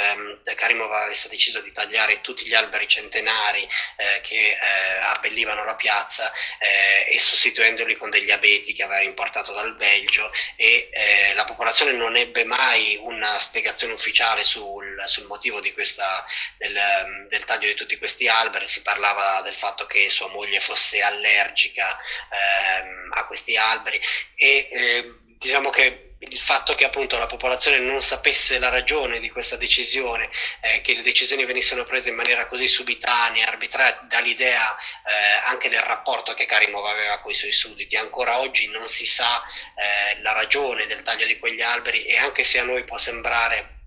eh, 0.43 0.55
Karimov 0.55 0.91
avesse 0.91 1.29
deciso 1.29 1.61
di 1.61 1.71
tagliare 1.71 2.19
tutti 2.21 2.45
gli 2.45 2.53
alberi 2.53 2.87
centenari 2.87 3.63
eh, 3.63 4.21
che 4.21 4.57
eh, 4.59 4.97
abbellivano 5.03 5.63
la 5.63 5.75
piazza 5.75 6.31
eh, 6.59 7.13
e 7.13 7.19
sostituendoli 7.19 7.95
con 7.95 8.09
degli 8.09 8.31
abeti 8.31 8.73
che 8.73 8.83
aveva 8.83 9.01
importato 9.01 9.53
dal 9.53 9.75
Belgio 9.75 10.31
e 10.55 10.89
eh, 10.91 11.33
la 11.33 11.45
popolazione 11.45 11.93
non 11.93 12.15
ebbe 12.15 12.43
mai 12.43 12.97
una 13.01 13.39
spiegazione 13.39 13.93
ufficiale 13.93 14.40
particolare 14.41 14.43
sul, 14.43 15.03
sul 15.05 15.27
motivo 15.27 15.61
questa, 15.73 16.25
del, 16.57 17.27
del, 17.29 17.45
taglio 17.45 17.67
di 17.67 17.75
tutti 17.75 17.97
questi 17.97 18.27
alberi, 18.27 18.67
si 18.67 18.81
parlava 18.81 19.41
del 19.41 19.55
fatto 19.55 19.85
che 19.85 20.09
sua 20.09 20.27
moglie 20.27 20.59
fosse 20.59 21.01
allergica 21.01 21.97
ehm, 22.29 23.11
a 23.13 23.25
questi 23.25 23.55
alberi 23.55 23.99
e 24.35 24.69
eh, 24.71 25.13
diciamo 25.37 25.69
che 25.69 26.07
il 26.23 26.37
fatto 26.37 26.75
che 26.75 26.85
appunto 26.85 27.17
la 27.17 27.25
popolazione 27.25 27.79
non 27.79 27.99
sapesse 27.99 28.59
la 28.59 28.69
ragione 28.69 29.19
di 29.19 29.31
questa 29.31 29.55
decisione, 29.55 30.29
eh, 30.61 30.81
che 30.81 30.93
le 30.93 31.01
decisioni 31.01 31.45
venissero 31.45 31.83
prese 31.83 32.09
in 32.09 32.15
maniera 32.15 32.45
così 32.45 32.67
subitanea, 32.67 33.47
arbitraria, 33.47 34.05
dall'idea 34.07 34.77
eh, 34.77 35.47
anche 35.47 35.67
del 35.69 35.81
rapporto 35.81 36.35
che 36.35 36.45
Karimov 36.45 36.85
aveva 36.85 37.19
con 37.21 37.31
i 37.31 37.35
suoi 37.35 37.51
sudditi. 37.51 37.95
Ancora 37.95 38.39
oggi 38.39 38.69
non 38.69 38.87
si 38.87 39.07
sa 39.07 39.41
eh, 39.41 40.21
la 40.21 40.33
ragione 40.33 40.85
del 40.85 41.01
taglio 41.01 41.25
di 41.25 41.39
quegli 41.39 41.61
alberi 41.61 42.05
e 42.05 42.17
anche 42.17 42.43
se 42.43 42.59
a 42.59 42.63
noi 42.63 42.83
può 42.83 42.99
sembrare 42.99 43.79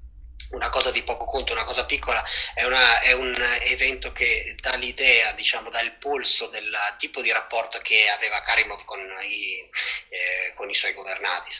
una 0.54 0.70
cosa 0.70 0.90
di 0.90 1.02
poco 1.02 1.24
conto, 1.24 1.52
una 1.52 1.64
cosa 1.64 1.84
piccola, 1.84 2.22
è, 2.54 2.64
una, 2.64 3.00
è, 3.00 3.12
un 3.12 3.34
evento 3.62 4.12
che 4.12 4.54
dà 4.60 4.76
l'idea, 4.76 5.32
diciamo, 5.32 5.70
dà 5.70 5.80
il 5.80 5.92
polso 5.92 6.46
del 6.46 6.72
tipo 6.98 7.20
di 7.20 7.32
rapporto 7.32 7.78
che 7.82 8.08
aveva 8.08 8.40
Karimov 8.40 8.84
con 8.84 9.00
i, 9.00 9.68
eh, 10.08 10.54
con 10.54 10.70
i 10.70 10.74
suoi 10.74 10.94
governati. 10.94 11.50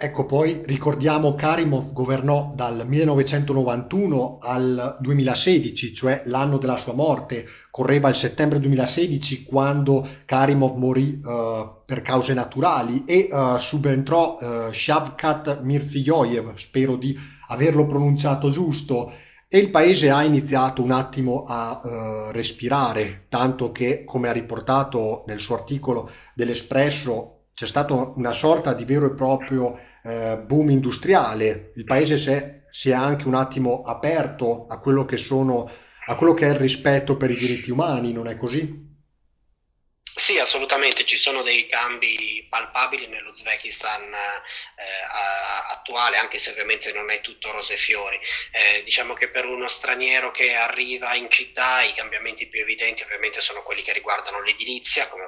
Ecco, 0.00 0.26
poi 0.26 0.62
ricordiamo 0.64 1.34
Karimov 1.34 1.92
governò 1.92 2.52
dal 2.54 2.86
1991 2.86 4.38
al 4.40 4.96
2016, 5.00 5.92
cioè 5.92 6.22
l'anno 6.26 6.58
della 6.58 6.76
sua 6.76 6.92
morte. 6.92 7.46
Correva 7.68 8.08
il 8.08 8.14
settembre 8.14 8.60
2016 8.60 9.42
quando 9.42 10.06
Karimov 10.24 10.76
morì 10.76 11.20
uh, 11.20 11.82
per 11.84 12.02
cause 12.02 12.32
naturali 12.32 13.04
e 13.06 13.28
uh, 13.28 13.56
subentrò 13.56 14.38
uh, 14.40 14.72
Shavkat 14.72 15.62
Mirziyoyev, 15.62 16.54
spero 16.54 16.94
di 16.94 17.18
averlo 17.48 17.86
pronunciato 17.86 18.50
giusto, 18.50 19.12
e 19.48 19.58
il 19.58 19.70
paese 19.70 20.10
ha 20.10 20.22
iniziato 20.22 20.82
un 20.82 20.90
attimo 20.90 21.44
a 21.46 21.80
uh, 21.82 22.30
respirare, 22.32 23.26
tanto 23.28 23.72
che, 23.72 24.04
come 24.04 24.28
ha 24.28 24.32
riportato 24.32 25.24
nel 25.26 25.38
suo 25.38 25.54
articolo 25.54 26.10
dell'Espresso, 26.34 27.44
c'è 27.54 27.66
stata 27.66 27.94
una 27.94 28.32
sorta 28.32 28.74
di 28.74 28.84
vero 28.84 29.06
e 29.06 29.14
proprio 29.14 29.78
uh, 30.02 30.44
boom 30.44 30.70
industriale. 30.70 31.72
Il 31.76 31.84
paese 31.84 32.18
si 32.18 32.30
è, 32.30 32.62
si 32.70 32.90
è, 32.90 32.92
anche 32.92 33.26
un 33.26 33.34
attimo 33.34 33.82
aperto 33.82 34.66
a 34.68 34.78
quello 34.80 35.04
che 35.04 35.16
sono 35.16 35.68
a 36.08 36.16
quello 36.16 36.32
che 36.32 36.46
è 36.46 36.50
il 36.50 36.56
rispetto 36.56 37.18
per 37.18 37.30
i 37.30 37.36
diritti 37.36 37.70
umani, 37.70 38.12
non 38.12 38.28
è 38.28 38.36
così? 38.38 38.86
Sì, 40.14 40.38
assolutamente, 40.38 41.04
ci 41.06 41.16
sono 41.16 41.42
dei 41.42 41.66
cambi 41.66 42.44
palpabili 42.48 43.06
nell'Uzbekistan 43.06 44.12
eh, 44.12 45.04
attuale, 45.68 46.16
anche 46.16 46.38
se 46.38 46.50
ovviamente 46.50 46.92
non 46.92 47.10
è 47.10 47.20
tutto 47.20 47.50
rose 47.52 47.74
e 47.74 47.76
fiori. 47.76 48.18
Eh, 48.50 48.82
diciamo 48.84 49.14
che 49.14 49.28
per 49.30 49.44
uno 49.44 49.68
straniero 49.68 50.30
che 50.30 50.54
arriva 50.54 51.14
in 51.14 51.30
città 51.30 51.82
i 51.82 51.94
cambiamenti 51.94 52.48
più 52.48 52.60
evidenti 52.60 53.02
ovviamente 53.02 53.40
sono 53.40 53.62
quelli 53.62 53.82
che 53.82 53.92
riguardano 53.92 54.40
l'edilizia, 54.42 55.08
come 55.08 55.24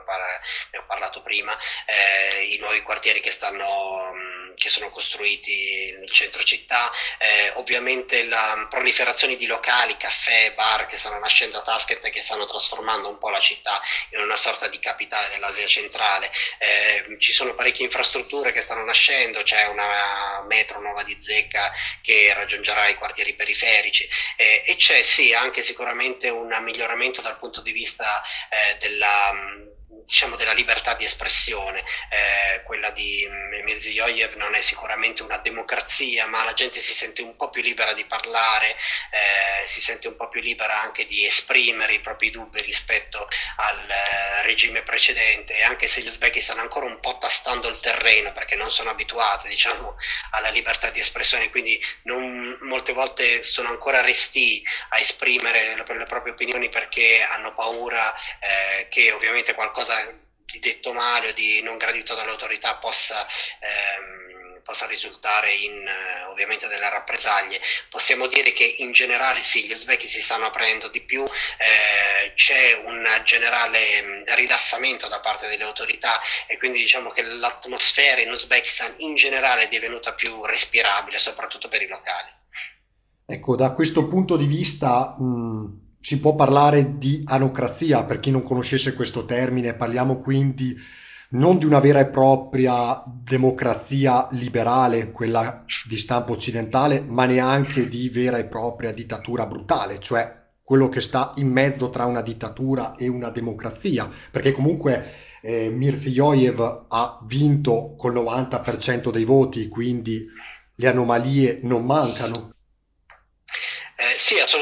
ne 0.72 0.78
ho 0.78 0.84
parlato 0.86 1.22
prima, 1.22 1.56
eh, 1.86 2.46
i 2.46 2.58
nuovi 2.58 2.82
quartieri 2.82 3.20
che 3.20 3.30
stanno 3.30 4.38
che 4.60 4.68
sono 4.68 4.90
costruiti 4.90 5.94
nel 5.98 6.10
centro 6.10 6.42
città, 6.42 6.92
eh, 7.18 7.50
ovviamente 7.54 8.24
la 8.24 8.66
proliferazione 8.68 9.36
di 9.36 9.46
locali, 9.46 9.96
caffè, 9.96 10.52
bar 10.52 10.86
che 10.86 10.98
stanno 10.98 11.18
nascendo 11.18 11.58
a 11.58 11.62
Tashkent 11.62 12.04
e 12.04 12.10
che 12.10 12.20
stanno 12.20 12.46
trasformando 12.46 13.08
un 13.08 13.16
po' 13.18 13.30
la 13.30 13.40
città 13.40 13.80
in 14.10 14.20
una 14.20 14.36
sorta 14.36 14.68
capitale 14.78 15.28
dell'Asia 15.30 15.66
centrale. 15.66 16.30
Eh, 16.58 17.16
ci 17.18 17.32
sono 17.32 17.54
parecchie 17.54 17.84
infrastrutture 17.84 18.52
che 18.52 18.62
stanno 18.62 18.84
nascendo, 18.84 19.42
c'è 19.42 19.66
una 19.66 20.44
metro 20.48 20.80
nuova 20.80 21.02
di 21.02 21.16
zecca 21.20 21.72
che 22.02 22.32
raggiungerà 22.34 22.88
i 22.88 22.94
quartieri 22.94 23.34
periferici 23.34 24.08
eh, 24.36 24.62
e 24.66 24.76
c'è 24.76 25.02
sì 25.02 25.34
anche 25.34 25.62
sicuramente 25.62 26.28
un 26.28 26.56
miglioramento 26.62 27.20
dal 27.20 27.38
punto 27.38 27.60
di 27.60 27.72
vista 27.72 28.22
eh, 28.48 28.76
della 28.78 29.32
diciamo, 30.10 30.36
della 30.36 30.52
libertà 30.52 30.94
di 30.94 31.04
espressione. 31.04 31.84
Quella 32.80 32.94
di 32.94 33.28
mm, 33.28 33.62
Mirziyoyev 33.62 34.36
non 34.36 34.54
è 34.54 34.62
sicuramente 34.62 35.22
una 35.22 35.36
democrazia, 35.36 36.24
ma 36.26 36.44
la 36.44 36.54
gente 36.54 36.80
si 36.80 36.94
sente 36.94 37.20
un 37.20 37.36
po' 37.36 37.50
più 37.50 37.60
libera 37.60 37.92
di 37.92 38.06
parlare, 38.06 38.70
eh, 38.70 39.68
si 39.68 39.82
sente 39.82 40.08
un 40.08 40.16
po' 40.16 40.28
più 40.28 40.40
libera 40.40 40.80
anche 40.80 41.04
di 41.06 41.26
esprimere 41.26 41.92
i 41.92 42.00
propri 42.00 42.30
dubbi 42.30 42.62
rispetto 42.62 43.28
al 43.56 43.90
eh, 43.90 44.42
regime 44.44 44.80
precedente, 44.80 45.60
anche 45.60 45.88
se 45.88 46.00
gli 46.00 46.06
uzbeki 46.06 46.40
stanno 46.40 46.62
ancora 46.62 46.86
un 46.86 47.00
po' 47.00 47.18
tastando 47.18 47.68
il 47.68 47.78
terreno 47.80 48.32
perché 48.32 48.54
non 48.54 48.70
sono 48.70 48.88
abituati 48.88 49.46
diciamo, 49.48 49.96
alla 50.30 50.48
libertà 50.48 50.88
di 50.88 51.00
espressione, 51.00 51.50
quindi 51.50 51.78
non, 52.04 52.56
molte 52.62 52.94
volte 52.94 53.42
sono 53.42 53.68
ancora 53.68 54.00
resti 54.00 54.64
a 54.88 54.98
esprimere 54.98 55.74
le, 55.74 55.98
le 55.98 56.04
proprie 56.04 56.32
opinioni 56.32 56.70
perché 56.70 57.20
hanno 57.20 57.52
paura 57.52 58.14
eh, 58.38 58.88
che 58.88 59.12
ovviamente 59.12 59.52
qualcosa 59.52 60.28
di 60.50 60.58
detto 60.58 60.92
male 60.92 61.30
o 61.30 61.32
di 61.32 61.62
non 61.62 61.76
gradito 61.76 62.14
dalle 62.14 62.30
autorità 62.30 62.76
possa, 62.76 63.26
ehm, 63.26 64.62
possa 64.62 64.86
risultare 64.86 65.54
in 65.54 65.86
eh, 65.86 66.24
ovviamente 66.24 66.68
delle 66.68 66.88
rappresaglie. 66.88 67.60
Possiamo 67.88 68.26
dire 68.26 68.52
che 68.52 68.64
in 68.78 68.92
generale 68.92 69.42
sì, 69.42 69.66
gli 69.66 69.72
uzbeki 69.72 70.08
si 70.08 70.20
stanno 70.20 70.46
aprendo 70.46 70.88
di 70.88 71.02
più, 71.02 71.22
eh, 71.22 72.32
c'è 72.34 72.74
un 72.84 73.04
generale 73.24 74.02
mm, 74.02 74.22
rilassamento 74.34 75.08
da 75.08 75.20
parte 75.20 75.48
delle 75.48 75.64
autorità 75.64 76.20
e 76.46 76.58
quindi 76.58 76.78
diciamo 76.78 77.10
che 77.10 77.22
l'atmosfera 77.22 78.20
in 78.20 78.30
Uzbekistan 78.30 78.94
in 78.98 79.14
generale 79.14 79.64
è 79.64 79.68
divenuta 79.68 80.14
più 80.14 80.44
respirabile, 80.44 81.18
soprattutto 81.18 81.68
per 81.68 81.82
i 81.82 81.88
locali. 81.88 82.30
Ecco, 83.26 83.54
da 83.54 83.72
questo 83.72 84.06
punto 84.08 84.36
di 84.36 84.46
vista... 84.46 85.14
Mh 85.18 85.24
mm, 85.24 85.88
si 86.00 86.18
può 86.18 86.34
parlare 86.34 86.96
di 86.98 87.22
anocrazia, 87.26 88.04
per 88.04 88.20
chi 88.20 88.30
non 88.30 88.42
conoscesse 88.42 88.94
questo 88.94 89.26
termine, 89.26 89.74
parliamo 89.74 90.20
quindi 90.20 90.76
non 91.32 91.58
di 91.58 91.64
una 91.64 91.78
vera 91.78 92.00
e 92.00 92.06
propria 92.06 93.02
democrazia 93.06 94.26
liberale, 94.32 95.12
quella 95.12 95.64
di 95.86 95.96
stampo 95.96 96.32
occidentale, 96.32 97.00
ma 97.06 97.26
neanche 97.26 97.88
di 97.88 98.08
vera 98.08 98.38
e 98.38 98.46
propria 98.46 98.92
dittatura 98.92 99.46
brutale, 99.46 100.00
cioè 100.00 100.38
quello 100.62 100.88
che 100.88 101.00
sta 101.00 101.32
in 101.36 101.48
mezzo 101.48 101.90
tra 101.90 102.06
una 102.06 102.22
dittatura 102.22 102.94
e 102.94 103.06
una 103.08 103.30
democrazia, 103.30 104.08
perché 104.30 104.52
comunque 104.52 105.12
eh, 105.42 105.68
Mirziyoyev 105.68 106.86
ha 106.88 107.18
vinto 107.26 107.94
col 107.96 108.14
90% 108.14 109.10
dei 109.10 109.24
voti, 109.24 109.68
quindi 109.68 110.26
le 110.76 110.86
anomalie 110.88 111.60
non 111.62 111.84
mancano. 111.84 112.50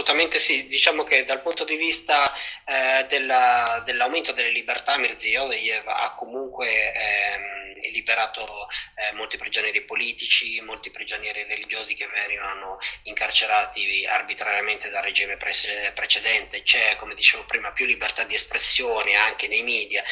Eh, 0.08 0.14
assolutamente 0.14 0.38
sì. 0.38 0.66
Diciamo 0.68 1.04
che 1.04 1.24
dal 1.24 1.42
punto 1.42 1.64
di 1.64 1.76
vista 1.76 2.32
eh, 2.64 3.06
della, 3.08 3.82
dell'aumento 3.84 4.32
delle 4.32 4.50
libertà, 4.50 4.96
Mirziyoyev 4.96 5.86
ha 5.86 6.14
comunque 6.14 6.92
ehm, 6.92 7.80
liberato 7.92 8.68
eh, 8.94 9.14
molti 9.14 9.36
prigionieri 9.36 9.82
politici, 9.82 10.60
molti 10.62 10.90
prigionieri 10.90 11.44
religiosi 11.44 11.94
che 11.94 12.06
venivano 12.08 12.78
incarcerati 13.04 14.06
arbitrariamente 14.06 14.88
dal 14.88 15.02
regime 15.02 15.36
pre- 15.36 15.92
precedente. 15.94 16.62
C'è, 16.62 16.96
come 16.96 17.14
dicevo 17.14 17.44
prima, 17.44 17.72
più 17.72 17.84
libertà 17.84 18.24
di 18.24 18.34
espressione 18.34 19.14
anche 19.14 19.46
nei 19.46 19.62
media, 19.62 20.02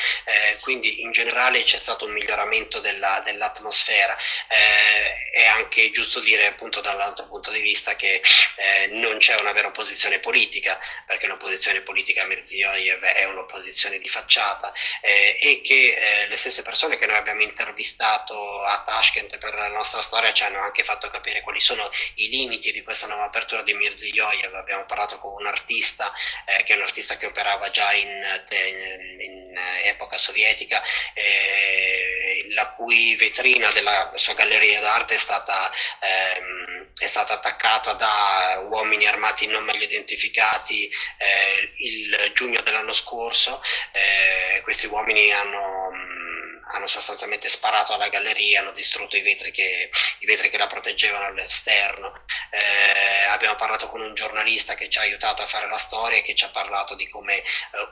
quindi 0.60 1.00
in 1.00 1.12
generale 1.12 1.64
c'è 1.64 1.78
stato 1.78 2.04
un 2.04 2.12
miglioramento 2.12 2.80
della, 2.80 3.22
dell'atmosfera. 3.24 4.16
Eh, 4.48 5.44
anche 5.46 5.76
anche 5.76 5.90
giusto 5.90 6.20
dire 6.20 6.46
appunto 6.46 6.80
dall'altro 6.80 7.26
punto 7.26 7.50
di 7.50 7.60
vista 7.60 7.94
che 7.96 8.22
eh, 8.56 8.86
non 8.92 9.18
c'è 9.18 9.38
una 9.40 9.52
vera 9.52 9.68
opposizione 9.68 9.85
politica, 10.20 10.78
perché 11.06 11.26
l'opposizione 11.26 11.80
politica 11.80 12.22
a 12.22 12.26
Mirziyoyev 12.26 13.02
è 13.02 13.24
un'opposizione 13.24 13.98
di 13.98 14.08
facciata 14.08 14.72
eh, 15.00 15.36
e 15.40 15.60
che 15.62 15.94
eh, 15.94 16.26
le 16.26 16.36
stesse 16.36 16.62
persone 16.62 16.98
che 16.98 17.06
noi 17.06 17.16
abbiamo 17.16 17.42
intervistato 17.42 18.62
a 18.62 18.82
Tashkent 18.84 19.38
per 19.38 19.54
la 19.54 19.68
nostra 19.68 20.02
storia 20.02 20.32
ci 20.32 20.42
hanno 20.44 20.60
anche 20.60 20.84
fatto 20.84 21.08
capire 21.08 21.42
quali 21.42 21.60
sono 21.60 21.90
i 22.16 22.28
limiti 22.28 22.72
di 22.72 22.82
questa 22.82 23.06
nuova 23.06 23.24
apertura 23.24 23.62
di 23.62 23.74
Mirziyoyev. 23.74 24.54
Abbiamo 24.54 24.84
parlato 24.84 25.18
con 25.18 25.32
un 25.32 25.46
artista 25.46 26.12
eh, 26.46 26.62
che 26.64 26.74
è 26.74 26.76
un 26.76 26.82
artista 26.82 27.16
che 27.16 27.26
operava 27.26 27.70
già 27.70 27.92
in, 27.92 28.08
in, 28.50 29.20
in 29.20 29.58
epoca 29.84 30.18
sovietica, 30.18 30.82
la 32.50 32.68
cui 32.70 33.16
vetrina 33.16 33.70
della 33.72 34.12
sua 34.16 34.34
galleria 34.34 34.80
d'arte 34.80 35.14
è 35.14 35.18
stata, 35.18 35.70
ehm, 36.00 36.92
è 36.98 37.06
stata 37.06 37.34
attaccata 37.34 37.92
da 37.92 38.64
uomini 38.68 39.06
armati 39.06 39.46
non 39.46 39.64
meglio 39.64 39.84
identificati 39.84 40.90
eh, 41.18 41.72
il 41.78 42.32
giugno 42.34 42.60
dell'anno 42.62 42.92
scorso. 42.92 43.62
Eh, 43.92 44.60
questi 44.62 44.86
uomini 44.86 45.32
hanno 45.32 45.90
hanno 46.68 46.86
sostanzialmente 46.86 47.48
sparato 47.48 47.92
alla 47.92 48.08
galleria, 48.08 48.60
hanno 48.60 48.72
distrutto 48.72 49.16
i 49.16 49.22
vetri 49.22 49.50
che, 49.50 49.88
vetri 50.26 50.50
che 50.50 50.58
la 50.58 50.66
proteggevano 50.66 51.24
all'esterno. 51.24 52.24
Eh, 52.50 53.24
abbiamo 53.24 53.56
parlato 53.56 53.88
con 53.88 54.02
un 54.02 54.14
giornalista 54.14 54.74
che 54.74 54.90
ci 54.90 54.98
ha 54.98 55.02
aiutato 55.02 55.42
a 55.42 55.46
fare 55.46 55.68
la 55.68 55.78
storia 55.78 56.18
e 56.18 56.22
che 56.22 56.34
ci 56.34 56.44
ha 56.44 56.50
parlato 56.50 56.94
di 56.94 57.08
come 57.08 57.38
eh, 57.38 57.44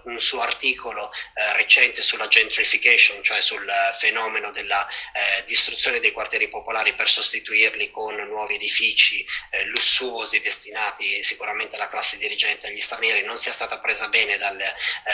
un 0.04 0.20
suo 0.20 0.42
articolo 0.42 1.10
eh, 1.12 1.52
recente 1.54 2.02
sulla 2.02 2.28
gentrification, 2.28 3.22
cioè 3.22 3.40
sul 3.40 3.70
fenomeno 3.98 4.50
della 4.50 4.86
eh, 4.86 5.44
distruzione 5.46 6.00
dei 6.00 6.12
quartieri 6.12 6.48
popolari 6.48 6.94
per 6.94 7.08
sostituirli 7.08 7.90
con 7.90 8.14
nuovi 8.14 8.56
edifici 8.56 9.24
eh, 9.50 9.64
lussuosi 9.66 10.40
destinati 10.40 11.22
sicuramente 11.22 11.76
alla 11.76 11.88
classe 11.88 12.18
dirigente 12.18 12.66
e 12.66 12.70
agli 12.70 12.80
stranieri, 12.80 13.24
non 13.24 13.38
sia 13.38 13.52
stata 13.52 13.78
presa 13.78 14.08
bene 14.08 14.36
dal 14.36 14.60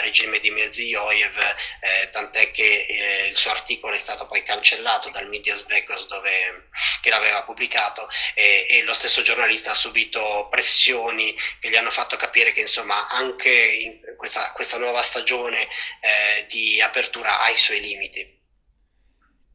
regime 0.01 0.39
di 0.39 0.49
Mirziyoyev, 0.49 1.55
tant'è 2.11 2.51
che 2.51 3.27
il 3.29 3.37
suo 3.37 3.51
articolo 3.51 3.93
è 3.93 3.99
stato 3.99 4.25
poi 4.25 4.43
cancellato 4.43 5.09
dal 5.09 5.27
Medias 5.27 5.65
Records 5.67 6.07
dove, 6.07 6.69
che 7.01 7.10
l'aveva 7.11 7.43
pubblicato 7.43 8.07
e, 8.33 8.65
e, 8.69 8.83
lo 8.83 8.93
stesso 8.93 9.21
giornalista 9.21 9.71
ha 9.71 9.75
subito 9.75 10.47
pressioni 10.49 11.35
che 11.59 11.69
gli 11.69 11.75
hanno 11.75 11.91
fatto 11.91 12.15
capire 12.15 12.51
che 12.51 12.61
insomma 12.61 13.07
anche 13.09 13.49
in 13.49 14.15
questa, 14.17 14.51
questa 14.51 14.77
nuova 14.77 15.03
stagione 15.03 15.63
eh, 15.63 16.45
di 16.49 16.81
apertura 16.81 17.41
ha 17.41 17.49
i 17.49 17.57
suoi 17.57 17.81
limiti. 17.81 18.39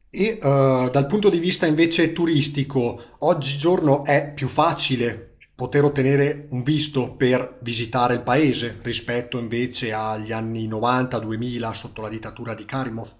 E 0.09 0.37
uh, 0.41 0.89
dal 0.89 1.05
punto 1.05 1.29
di 1.29 1.39
vista 1.39 1.65
invece 1.65 2.13
turistico, 2.13 3.17
oggigiorno 3.19 4.05
è 4.05 4.31
più 4.33 4.47
facile 4.47 5.35
poter 5.53 5.83
ottenere 5.83 6.45
un 6.51 6.63
visto 6.63 7.15
per 7.15 7.57
visitare 7.61 8.13
il 8.13 8.21
paese 8.21 8.77
rispetto 8.83 9.37
invece 9.39 9.91
agli 9.91 10.31
anni 10.31 10.69
90-2000 10.69 11.71
sotto 11.73 12.01
la 12.01 12.09
dittatura 12.09 12.53
di 12.53 12.63
Karimov? 12.63 13.11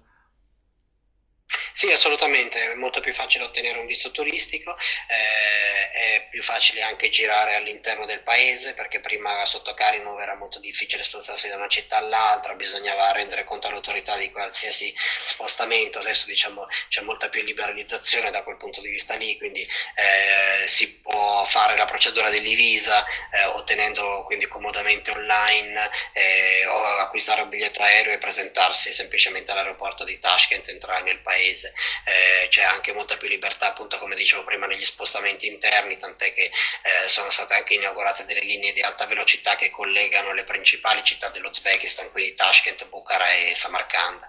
Sì, 1.78 1.92
assolutamente, 1.92 2.72
è 2.72 2.74
molto 2.74 2.98
più 2.98 3.14
facile 3.14 3.44
ottenere 3.44 3.78
un 3.78 3.86
visto 3.86 4.10
turistico, 4.10 4.76
eh, 5.06 5.90
è 5.92 6.26
più 6.28 6.42
facile 6.42 6.82
anche 6.82 7.08
girare 7.08 7.54
all'interno 7.54 8.04
del 8.04 8.18
paese 8.22 8.74
perché 8.74 8.98
prima 8.98 9.46
sotto 9.46 9.74
Karimov 9.74 10.18
era 10.18 10.34
molto 10.34 10.58
difficile 10.58 11.04
spostarsi 11.04 11.46
da 11.48 11.54
una 11.54 11.68
città 11.68 11.98
all'altra, 11.98 12.54
bisognava 12.54 13.12
rendere 13.12 13.44
conto 13.44 13.68
all'autorità 13.68 14.16
di 14.16 14.28
qualsiasi 14.32 14.92
spostamento, 15.24 16.00
adesso 16.00 16.26
diciamo 16.26 16.66
c'è 16.88 17.02
molta 17.02 17.28
più 17.28 17.44
liberalizzazione 17.44 18.32
da 18.32 18.42
quel 18.42 18.56
punto 18.56 18.80
di 18.80 18.88
vista 18.88 19.14
lì, 19.14 19.38
quindi 19.38 19.62
eh, 19.62 20.66
si 20.66 20.98
può 20.98 21.44
fare 21.44 21.76
la 21.76 21.84
procedura 21.84 22.28
dell'Ivisa 22.28 23.06
eh, 23.30 23.44
ottenendolo 23.44 24.24
quindi 24.24 24.48
comodamente 24.48 25.12
online 25.12 25.88
eh, 26.12 26.66
o 26.66 26.82
acquistare 26.98 27.42
un 27.42 27.50
biglietto 27.50 27.80
aereo 27.82 28.14
e 28.14 28.18
presentarsi 28.18 28.92
semplicemente 28.92 29.52
all'aeroporto 29.52 30.02
di 30.02 30.18
Tashkent, 30.18 30.66
entrare 30.70 31.02
nel 31.02 31.20
paese 31.20 31.66
paese. 31.68 31.72
Eh, 32.04 32.48
c'è 32.48 32.62
anche 32.62 32.92
molta 32.92 33.16
più 33.16 33.28
libertà, 33.28 33.68
appunto, 33.68 33.98
come 33.98 34.16
dicevo 34.16 34.44
prima, 34.44 34.66
negli 34.66 34.84
spostamenti 34.84 35.46
interni, 35.46 35.98
tant'è 35.98 36.32
che 36.32 36.44
eh, 36.44 37.08
sono 37.08 37.30
state 37.30 37.54
anche 37.54 37.74
inaugurate 37.74 38.24
delle 38.24 38.40
linee 38.40 38.72
di 38.72 38.80
alta 38.80 39.06
velocità 39.06 39.56
che 39.56 39.70
collegano 39.70 40.32
le 40.32 40.44
principali 40.44 41.02
città 41.04 41.28
dell'Uzbekistan, 41.28 42.10
quindi 42.10 42.34
Tashkent, 42.34 42.88
Bukhara 42.88 43.32
e 43.32 43.54
Samarkand. 43.54 44.20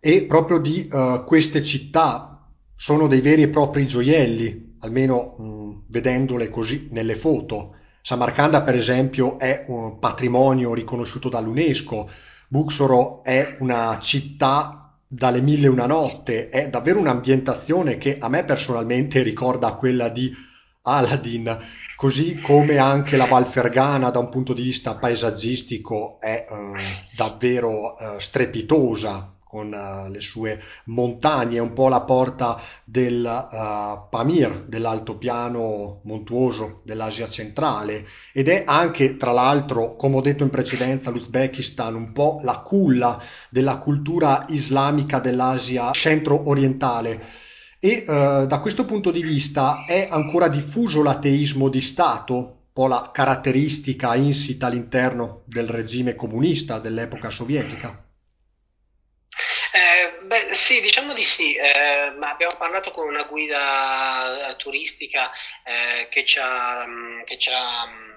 E 0.00 0.22
proprio 0.24 0.58
di 0.58 0.88
uh, 0.90 1.24
queste 1.24 1.62
città 1.62 2.48
sono 2.74 3.06
dei 3.06 3.20
veri 3.20 3.42
e 3.42 3.48
propri 3.48 3.86
gioielli, 3.86 4.76
almeno 4.80 5.36
mh, 5.36 5.84
vedendole 5.90 6.48
così 6.48 6.88
nelle 6.90 7.16
foto. 7.16 7.76
Samarcanda, 8.00 8.62
per 8.62 8.74
esempio, 8.74 9.38
è 9.38 9.64
un 9.66 9.98
patrimonio 9.98 10.72
riconosciuto 10.72 11.28
dall'UNESCO. 11.28 12.10
Buxoro 12.48 13.22
è 13.22 13.58
una 13.60 14.00
città 14.00 14.79
dalle 15.12 15.40
mille 15.40 15.66
e 15.66 15.70
una 15.70 15.86
notte, 15.86 16.50
è 16.50 16.68
davvero 16.68 17.00
un'ambientazione 17.00 17.98
che 17.98 18.18
a 18.20 18.28
me 18.28 18.44
personalmente 18.44 19.22
ricorda 19.24 19.74
quella 19.74 20.08
di 20.08 20.32
Aladdin, 20.82 21.58
così 21.96 22.36
come 22.36 22.78
anche 22.78 23.16
la 23.16 23.26
Val 23.26 23.46
Fergana 23.46 24.10
da 24.10 24.20
un 24.20 24.28
punto 24.28 24.52
di 24.52 24.62
vista 24.62 24.94
paesaggistico 24.94 26.20
è 26.20 26.46
eh, 26.48 26.56
davvero 27.16 27.98
eh, 27.98 28.20
strepitosa 28.20 29.34
con 29.50 29.72
uh, 29.72 30.08
le 30.08 30.20
sue 30.20 30.62
montagne, 30.84 31.58
un 31.58 31.72
po' 31.72 31.88
la 31.88 32.02
porta 32.02 32.60
del 32.84 33.24
uh, 33.24 34.08
Pamir, 34.08 34.66
dell'altopiano 34.68 36.02
montuoso 36.04 36.82
dell'Asia 36.84 37.28
centrale, 37.28 38.06
ed 38.32 38.46
è 38.46 38.62
anche, 38.64 39.16
tra 39.16 39.32
l'altro, 39.32 39.96
come 39.96 40.18
ho 40.18 40.20
detto 40.20 40.44
in 40.44 40.50
precedenza, 40.50 41.10
l'Uzbekistan, 41.10 41.96
un 41.96 42.12
po' 42.12 42.38
la 42.44 42.58
culla 42.58 43.20
della 43.50 43.78
cultura 43.78 44.44
islamica 44.50 45.18
dell'Asia 45.18 45.90
centro-orientale. 45.90 47.20
E 47.80 48.04
uh, 48.06 48.46
da 48.46 48.60
questo 48.60 48.84
punto 48.84 49.10
di 49.10 49.22
vista 49.22 49.82
è 49.84 50.06
ancora 50.08 50.46
diffuso 50.46 51.02
l'ateismo 51.02 51.68
di 51.68 51.80
Stato, 51.80 52.36
un 52.36 52.72
po' 52.72 52.86
la 52.86 53.10
caratteristica 53.12 54.14
insita 54.14 54.66
all'interno 54.66 55.42
del 55.46 55.66
regime 55.66 56.14
comunista 56.14 56.78
dell'epoca 56.78 57.30
sovietica. 57.30 58.04
Eh, 60.32 60.46
beh, 60.46 60.54
sì, 60.54 60.80
diciamo 60.80 61.12
di 61.12 61.24
sì, 61.24 61.54
eh, 61.56 62.12
ma 62.16 62.30
abbiamo 62.30 62.54
parlato 62.56 62.90
con 62.92 63.06
una 63.08 63.24
guida 63.24 64.50
eh, 64.50 64.56
turistica 64.56 65.30
eh, 65.64 66.08
che 66.08 66.24
ci 66.24 66.38
ha, 66.38 66.84
mm, 66.86 67.22
che 67.24 67.36
ci 67.38 67.50
ha 67.52 67.86
mm, 67.86 68.09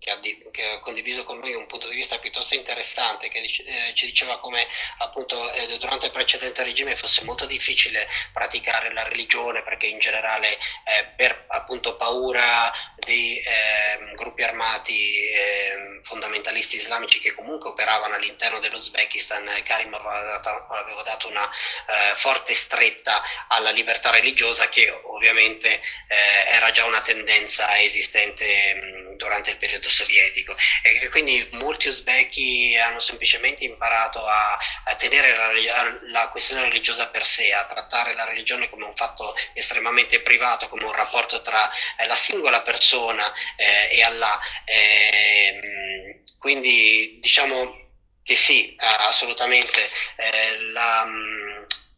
che 0.00 0.10
ha, 0.10 0.16
di, 0.16 0.42
che 0.50 0.64
ha, 0.64 0.80
condiviso 0.80 1.24
con 1.24 1.38
noi 1.38 1.54
un 1.54 1.66
punto 1.66 1.86
di 1.88 1.94
vista 1.94 2.18
piuttosto 2.18 2.54
interessante, 2.54 3.28
che 3.28 3.40
eh, 3.40 3.92
ci 3.94 4.06
diceva 4.06 4.40
come 4.40 4.66
appunto 4.98 5.52
eh, 5.52 5.76
durante 5.78 6.06
il 6.06 6.12
precedente 6.12 6.62
regime 6.64 6.96
fosse 6.96 7.22
molto 7.24 7.44
difficile 7.44 8.08
praticare 8.32 8.92
la 8.92 9.02
religione 9.02 9.62
perché 9.62 9.86
in 9.86 9.98
generale 9.98 10.54
eh, 10.54 11.04
per 11.16 11.44
appunto 11.48 11.96
paura 11.96 12.72
dei 12.96 13.42
ehm, 13.44 14.14
gruppi 14.14 14.42
armati 14.42 15.30
ehm, 15.32 16.02
fondamentalisti 16.02 16.76
islamici 16.76 17.20
che 17.20 17.34
comunque 17.34 17.70
operavano 17.70 18.14
all'interno 18.14 18.58
dell'Uzbekistan, 18.58 19.62
Karim 19.64 19.92
aveva 19.92 20.38
dato, 20.38 20.48
aveva 20.74 21.02
dato 21.02 21.28
una 21.28 21.44
eh, 21.44 22.16
forte 22.16 22.54
stretta 22.54 23.22
alla 23.48 23.70
libertà 23.70 24.10
religiosa 24.10 24.70
che 24.70 24.88
ovviamente 24.90 25.68
eh, 26.08 26.54
era 26.54 26.70
già 26.72 26.86
una 26.86 27.02
tendenza 27.02 27.78
esistente 27.80 28.74
mh, 28.74 29.16
durante 29.16 29.50
il 29.50 29.58
periodo 29.58 29.89
sovietico 29.90 30.56
e 30.82 31.08
quindi 31.10 31.48
molti 31.52 31.88
uzbeki 31.88 32.76
hanno 32.76 32.98
semplicemente 32.98 33.64
imparato 33.64 34.24
a, 34.24 34.58
a 34.84 34.94
tenere 34.96 35.36
la, 35.36 35.98
la, 36.02 36.28
questione 36.28 36.62
religiosa 36.62 37.08
per 37.08 37.26
sé, 37.26 37.52
a 37.52 37.66
trattare 37.66 38.14
la 38.14 38.24
religione 38.24 38.70
come 38.70 38.84
un 38.84 38.94
fatto 38.94 39.34
estremamente 39.54 40.20
privato, 40.20 40.68
come 40.68 40.84
un 40.84 40.92
rapporto 40.92 41.42
tra 41.42 41.70
eh, 41.98 42.06
la 42.06 42.16
singola 42.16 42.62
persona 42.62 43.32
eh, 43.56 43.96
e 43.96 44.02
Allah. 44.02 44.40
Eh, 44.64 46.22
quindi 46.38 47.18
diciamo 47.20 47.78
che 48.22 48.36
sì, 48.36 48.76
assolutamente 48.78 49.90
eh, 50.16 50.58
la 50.72 51.04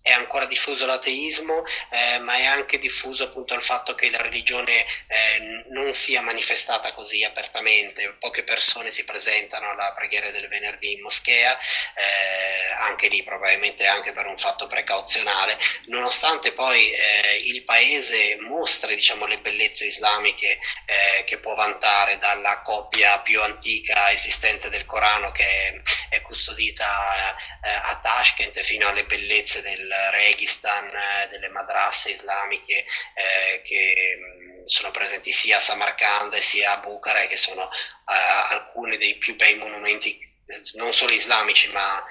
è 0.03 0.11
ancora 0.11 0.47
diffuso 0.47 0.85
l'ateismo, 0.85 1.65
eh, 1.91 2.19
ma 2.19 2.37
è 2.37 2.45
anche 2.45 2.79
diffuso 2.79 3.25
appunto 3.25 3.55
il 3.55 3.63
fatto 3.63 3.95
che 3.95 4.11
la 4.11 4.21
religione 4.21 4.85
eh, 5.07 5.65
non 5.69 5.93
sia 5.93 6.21
manifestata 6.21 6.93
così 6.93 7.23
apertamente. 7.23 8.17
Poche 8.19 8.43
persone 8.43 8.91
si 8.91 9.05
presentano 9.05 9.71
alla 9.71 9.93
preghiera 9.93 10.31
del 10.31 10.49
venerdì 10.49 10.95
in 10.95 11.03
moschea, 11.03 11.57
eh, 11.57 12.73
anche 12.81 13.07
lì 13.09 13.23
probabilmente 13.23 13.87
anche 13.87 14.13
per 14.13 14.27
un 14.27 14.37
fatto 14.37 14.67
precauzionale, 14.67 15.57
nonostante 15.87 16.53
poi 16.53 16.93
eh, 16.93 17.41
il 17.45 17.63
paese 17.63 18.37
mostra 18.41 18.93
diciamo, 18.93 19.27
le 19.27 19.39
bellezze 19.39 19.87
islamiche 19.87 20.59
eh, 20.87 21.25
che 21.25 21.39
può 21.39 21.55
vantare 21.55 22.19
dalla 22.19 22.61
coppia 22.63 23.21
più 23.21 23.41
antica 23.41 24.11
esistente 24.11 24.69
del 24.69 24.85
Corano 24.85 25.31
che 25.31 25.45
è, 25.45 25.83
è 26.17 26.21
custodita 26.23 27.37
eh, 27.63 27.71
a 27.71 28.01
Tashkent 28.03 28.61
fino 28.63 28.89
alle 28.89 29.05
bellezze 29.05 29.63
del 29.63 29.92
Registan, 30.11 30.87
eh, 30.87 31.29
delle 31.31 31.49
madrasse 31.49 32.11
islamiche 32.11 32.85
eh, 33.15 33.63
che 33.63 34.19
sono 34.65 34.91
presenti 34.91 35.33
sia 35.33 35.57
a 35.57 35.61
Samarkand 35.61 36.35
sia 36.35 36.79
a 36.79 36.81
Bukhara 36.81 37.27
che 37.27 37.37
sono 37.37 37.63
eh, 37.63 38.55
alcuni 38.55 38.97
dei 38.97 39.17
più 39.17 39.37
bei 39.37 39.57
monumenti 39.57 40.31
non 40.75 40.93
solo 40.93 41.13
islamici 41.13 41.71
ma 41.73 42.05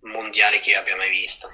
mondiali 0.00 0.60
che 0.60 0.74
abbia 0.74 0.96
mai 0.96 1.10
visto. 1.10 1.48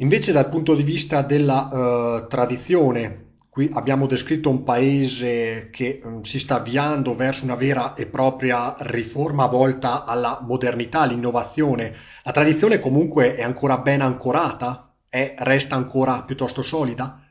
Invece 0.00 0.32
dal 0.32 0.48
punto 0.48 0.74
di 0.74 0.84
vista 0.84 1.22
della 1.22 1.68
uh, 1.70 2.26
tradizione, 2.28 3.38
qui 3.50 3.68
abbiamo 3.72 4.06
descritto 4.06 4.48
un 4.48 4.62
paese 4.62 5.70
che 5.72 6.00
um, 6.04 6.22
si 6.22 6.38
sta 6.38 6.56
avviando 6.56 7.16
verso 7.16 7.42
una 7.42 7.56
vera 7.56 7.94
e 7.94 8.06
propria 8.06 8.76
riforma 8.78 9.46
volta 9.46 10.04
alla 10.04 10.38
modernità, 10.40 11.00
all'innovazione. 11.00 11.96
La 12.28 12.34
tradizione 12.34 12.78
comunque 12.78 13.36
è 13.36 13.42
ancora 13.42 13.78
ben 13.78 14.02
ancorata? 14.02 14.92
È, 15.08 15.34
resta 15.38 15.76
ancora 15.76 16.24
piuttosto 16.24 16.60
solida? 16.60 17.26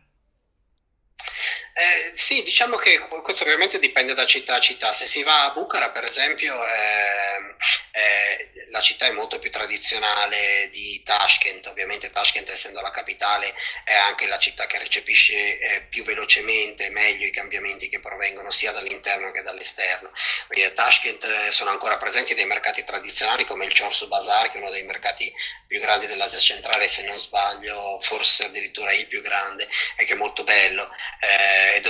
Eh, 1.75 2.06
sì, 2.17 2.41
diciamo 2.41 2.77
che 2.77 2.99
questo 3.21 3.43
ovviamente 3.43 3.77
dipende 3.77 4.15
da 4.15 4.25
città 4.25 4.55
a 4.55 4.59
città. 4.59 4.91
Se 4.91 5.05
si 5.05 5.21
va 5.21 5.45
a 5.45 5.51
Bukhara, 5.51 5.91
per 5.91 6.03
esempio, 6.03 6.65
eh, 6.65 7.55
eh, 7.91 8.67
la 8.71 8.81
città 8.81 9.05
è 9.05 9.11
molto 9.11 9.37
più 9.37 9.51
tradizionale 9.51 10.69
di 10.71 11.01
Tashkent. 11.05 11.67
Ovviamente 11.67 12.09
Tashkent, 12.09 12.49
essendo 12.49 12.81
la 12.81 12.89
capitale, 12.89 13.53
è 13.83 13.95
anche 13.95 14.25
la 14.25 14.39
città 14.39 14.65
che 14.65 14.79
recepisce 14.79 15.59
eh, 15.59 15.81
più 15.89 16.03
velocemente 16.03 16.85
e 16.85 16.89
meglio 16.89 17.27
i 17.27 17.31
cambiamenti 17.31 17.87
che 17.87 17.99
provengono 17.99 18.49
sia 18.49 18.71
dall'interno 18.71 19.31
che 19.31 19.43
dall'esterno. 19.43 20.11
Quindi 20.47 20.65
a 20.65 20.71
Tashkent 20.71 21.23
eh, 21.23 21.51
sono 21.51 21.69
ancora 21.69 21.97
presenti 21.97 22.33
dei 22.33 22.45
mercati 22.45 22.83
tradizionali 22.83 23.45
come 23.45 23.65
il 23.65 23.77
Chorsu 23.77 24.07
Bazar, 24.07 24.49
che 24.49 24.57
è 24.57 24.61
uno 24.61 24.71
dei 24.71 24.83
mercati 24.83 25.31
più 25.67 25.79
grandi 25.79 26.07
dell'Asia 26.07 26.39
centrale, 26.39 26.87
se 26.87 27.03
non 27.03 27.19
sbaglio, 27.19 27.99
forse 28.01 28.45
addirittura 28.45 28.91
il 28.91 29.05
più 29.05 29.21
grande, 29.21 29.69
e 29.95 30.05
che 30.05 30.13
è 30.13 30.17
molto 30.17 30.43
bello. 30.43 30.89
Eh, 31.19 31.67
eh, 31.75 31.81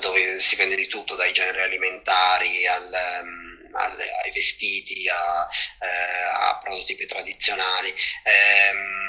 dove, 0.00 0.38
si 0.38 0.56
vende 0.56 0.76
di 0.76 0.86
tutto, 0.86 1.14
dai 1.14 1.32
generi 1.32 1.62
alimentari 1.62 2.66
al, 2.66 2.90
um, 3.22 3.70
al, 3.74 3.98
ai 4.24 4.32
vestiti, 4.32 5.08
a, 5.08 5.46
eh, 5.80 6.22
a, 6.32 6.58
prodotti 6.62 6.96
tradizionali. 7.06 7.90
Eh, 7.90 9.04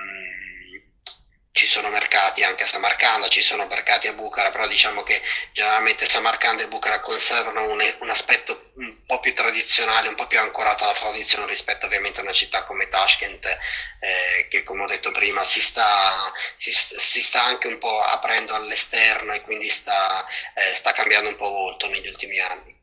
ci 1.57 1.65
sono 1.65 1.89
mercati 1.89 2.43
anche 2.43 2.63
a 2.63 2.67
Samarcanda, 2.67 3.27
ci 3.27 3.41
sono 3.41 3.65
mercati 3.65 4.07
a 4.07 4.13
Bukhara, 4.13 4.51
però 4.51 4.67
diciamo 4.67 5.01
che 5.01 5.19
generalmente 5.51 6.05
Samarcanda 6.05 6.61
e 6.61 6.67
Bukhara 6.67 6.99
conservano 6.99 7.63
un, 7.63 7.81
un, 7.99 8.09
aspetto 8.11 8.71
un 8.75 9.03
po' 9.07 9.19
più 9.19 9.33
tradizionale, 9.33 10.07
un 10.07 10.13
po' 10.13 10.27
più 10.27 10.39
ancorato 10.39 10.83
alla 10.83 10.93
tradizione 10.93 11.47
rispetto 11.47 11.87
ovviamente 11.87 12.19
a 12.19 12.23
una 12.23 12.31
città 12.31 12.63
come 12.63 12.87
Tashkent, 12.87 13.45
eh, 13.45 14.47
che 14.49 14.61
come 14.61 14.83
ho 14.83 14.87
detto 14.87 15.09
prima 15.09 15.43
si 15.43 15.59
sta, 15.59 16.31
si, 16.57 16.71
si 16.71 17.21
sta, 17.21 17.43
anche 17.43 17.67
un 17.67 17.79
po' 17.79 18.01
aprendo 18.01 18.53
all'esterno 18.53 19.33
e 19.33 19.41
quindi 19.41 19.67
sta, 19.69 20.27
eh, 20.53 20.75
sta 20.75 20.91
cambiando 20.91 21.29
un 21.29 21.35
po' 21.35 21.49
volto 21.49 21.89
negli 21.89 22.07
ultimi 22.07 22.39
anni. 22.39 22.75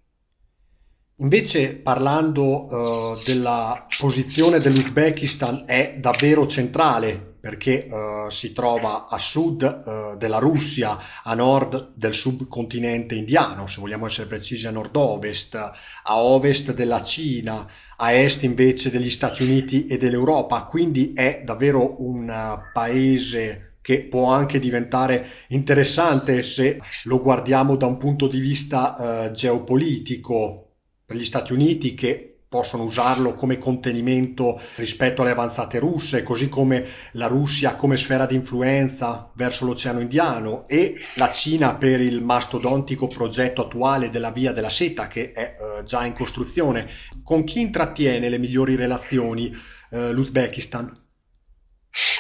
Invece 1.19 1.77
parlando 1.77 2.65
uh, 2.65 3.23
della 3.23 3.87
posizione 3.99 4.59
dell'Uzbekistan 4.59 5.63
è 5.65 5.93
davvero 5.95 6.49
centrale 6.49 7.34
perché 7.45 7.87
uh, 7.91 8.31
si 8.31 8.55
trova 8.55 9.07
a 9.07 9.19
sud 9.19 9.61
uh, 9.63 10.17
della 10.17 10.39
Russia, 10.39 10.99
a 11.23 11.35
nord 11.35 11.93
del 11.95 12.15
subcontinente 12.15 13.17
indiano, 13.17 13.67
se 13.67 13.83
vogliamo 13.83 14.07
essere 14.07 14.29
precisi 14.29 14.67
a 14.67 14.71
nord-ovest, 14.71 15.55
a 15.55 16.19
ovest 16.23 16.73
della 16.73 17.05
Cina, 17.05 17.69
a 17.99 18.13
est 18.13 18.45
invece 18.45 18.91
degli 18.91 19.11
Stati 19.11 19.43
Uniti 19.43 19.87
e 19.87 19.99
dell'Europa, 19.99 20.63
quindi 20.63 21.13
è 21.13 21.43
davvero 21.45 22.03
un 22.03 22.31
uh, 22.31 22.73
paese 22.73 23.75
che 23.83 24.05
può 24.05 24.33
anche 24.33 24.59
diventare 24.59 25.27
interessante 25.49 26.43
se 26.43 26.81
lo 27.03 27.21
guardiamo 27.21 27.77
da 27.77 27.85
un 27.85 27.99
punto 27.99 28.27
di 28.27 28.41
vista 28.41 29.31
geopolitico. 29.35 30.71
Per 31.05 31.15
gli 31.15 31.27
Stati 31.27 31.53
Uniti 31.53 31.93
che 31.93 32.34
possono 32.55 32.85
usarlo 32.85 33.35
come 33.35 33.59
contenimento 33.59 34.63
rispetto 34.77 35.23
alle 35.23 35.33
avanzate 35.33 35.81
russe, 35.81 36.23
così 36.23 36.49
come 36.49 37.11
la 37.15 37.27
Russia 37.27 37.75
come 37.75 37.97
sfera 37.97 38.27
di 38.27 38.37
influenza 38.37 39.29
verso 39.35 39.65
l'Oceano 39.65 39.99
Indiano 39.99 40.65
e 40.69 40.95
la 41.17 41.33
Cina 41.33 41.75
per 41.75 42.01
il 42.01 42.23
mastodontico 42.23 43.09
progetto 43.09 43.63
attuale 43.63 44.09
della 44.09 44.31
Via 44.31 44.53
della 44.53 44.71
Seta 44.71 45.09
che 45.09 45.33
è 45.33 45.57
eh, 45.59 45.83
già 45.83 46.05
in 46.05 46.15
costruzione. 46.15 46.89
Con 47.25 47.43
chi 47.43 47.61
intrattiene 47.61 48.29
le 48.29 48.39
migliori 48.39 48.77
relazioni 48.77 49.53
eh, 49.91 50.13
l'Uzbekistan? 50.13 50.87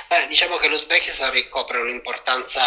Eh, 0.08 0.26
diciamo 0.26 0.56
che 0.56 0.68
l'Uzbekistan 0.68 1.30
ricopre 1.30 1.78
un'importanza 1.78 2.60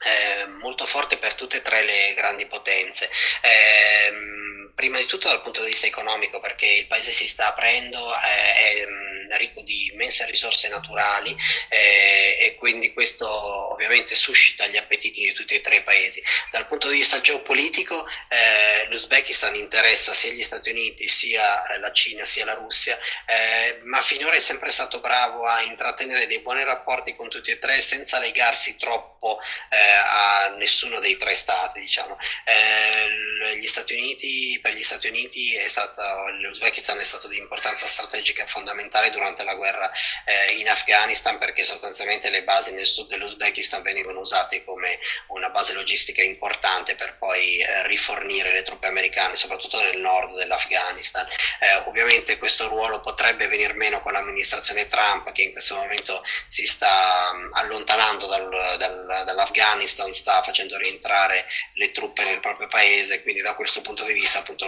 eh, 0.00 0.46
molto 0.46 0.86
forte 0.86 1.18
per 1.18 1.34
tutte 1.34 1.58
e 1.58 1.62
tre 1.62 1.84
le 1.84 2.14
grandi 2.14 2.46
potenze. 2.46 3.10
Eh, 3.42 4.49
prima 4.80 4.96
di 4.96 5.04
tutto 5.04 5.28
dal 5.28 5.42
punto 5.42 5.60
di 5.60 5.68
vista 5.68 5.86
economico, 5.86 6.40
perché 6.40 6.64
il 6.64 6.86
paese 6.86 7.10
si 7.10 7.28
sta 7.28 7.48
aprendo, 7.48 7.98
eh, 8.14 8.86
mm, 8.86 9.09
ricco 9.36 9.62
di 9.62 9.90
immense 9.92 10.26
risorse 10.26 10.68
naturali 10.68 11.36
eh, 11.68 12.38
e 12.40 12.54
quindi 12.56 12.92
questo 12.92 13.28
ovviamente 13.72 14.14
suscita 14.14 14.66
gli 14.66 14.76
appetiti 14.76 15.20
di 15.20 15.32
tutti 15.32 15.54
e 15.54 15.60
tre 15.60 15.76
i 15.76 15.82
paesi. 15.82 16.22
Dal 16.50 16.66
punto 16.66 16.88
di 16.88 16.98
vista 16.98 17.20
geopolitico, 17.20 18.06
eh, 18.28 18.86
l'Uzbekistan 18.88 19.54
interessa 19.54 20.14
sia 20.14 20.32
gli 20.32 20.42
Stati 20.42 20.70
Uniti, 20.70 21.08
sia 21.08 21.66
eh, 21.66 21.78
la 21.78 21.92
Cina, 21.92 22.24
sia 22.24 22.44
la 22.44 22.54
Russia, 22.54 22.98
eh, 23.26 23.80
ma 23.84 24.02
finora 24.02 24.36
è 24.36 24.40
sempre 24.40 24.70
stato 24.70 25.00
bravo 25.00 25.46
a 25.46 25.62
intrattenere 25.62 26.26
dei 26.26 26.40
buoni 26.40 26.64
rapporti 26.64 27.14
con 27.14 27.28
tutti 27.28 27.50
e 27.50 27.58
tre 27.58 27.80
senza 27.80 28.18
legarsi 28.18 28.76
troppo 28.76 29.40
eh, 29.70 29.76
a 29.76 30.54
nessuno 30.56 31.00
dei 31.00 31.16
tre 31.16 31.34
stati. 31.34 31.80
Diciamo. 31.80 32.18
Stati 33.70 33.94
Uniti 33.94 34.58
per 34.60 34.74
gli 34.74 34.82
Stati 34.82 35.06
Uniti 35.06 35.54
è 35.54 35.68
stato, 35.68 36.02
l'Uzbekistan 36.40 36.98
è 36.98 37.04
stato 37.04 37.28
di 37.28 37.38
importanza 37.38 37.86
strategica 37.86 38.44
fondamentale 38.46 39.10
durante 39.20 39.44
la 39.44 39.54
guerra 39.54 39.90
eh, 40.24 40.54
in 40.54 40.68
Afghanistan 40.68 41.36
perché 41.36 41.62
sostanzialmente 41.62 42.30
le 42.30 42.42
basi 42.42 42.72
nel 42.72 42.86
sud 42.86 43.08
dell'Uzbekistan 43.08 43.82
venivano 43.82 44.20
usate 44.20 44.64
come 44.64 44.98
una 45.28 45.50
base 45.50 45.74
logistica 45.74 46.22
importante 46.22 46.94
per 46.94 47.16
poi 47.18 47.58
eh, 47.58 47.86
rifornire 47.86 48.50
le 48.50 48.62
truppe 48.62 48.86
americane, 48.86 49.36
soprattutto 49.36 49.80
nel 49.82 49.98
nord 49.98 50.36
dell'Afghanistan. 50.36 51.26
Eh, 51.60 51.74
ovviamente 51.86 52.38
questo 52.38 52.68
ruolo 52.68 53.00
potrebbe 53.00 53.46
venire 53.46 53.74
meno 53.74 54.00
con 54.00 54.12
l'amministrazione 54.12 54.88
Trump 54.88 55.30
che 55.32 55.42
in 55.42 55.52
questo 55.52 55.74
momento 55.74 56.22
si 56.48 56.64
sta 56.66 57.30
um, 57.32 57.50
allontanando 57.52 58.26
dal, 58.26 58.76
dal, 58.78 59.22
dall'Afghanistan, 59.26 60.12
sta 60.14 60.42
facendo 60.42 60.78
rientrare 60.78 61.46
le 61.74 61.90
truppe 61.92 62.24
nel 62.24 62.40
proprio 62.40 62.68
paese, 62.68 63.22
quindi 63.22 63.42
da 63.42 63.54
questo 63.54 63.82
punto 63.82 64.04
di 64.04 64.14
vista 64.14 64.38
appunto 64.38 64.66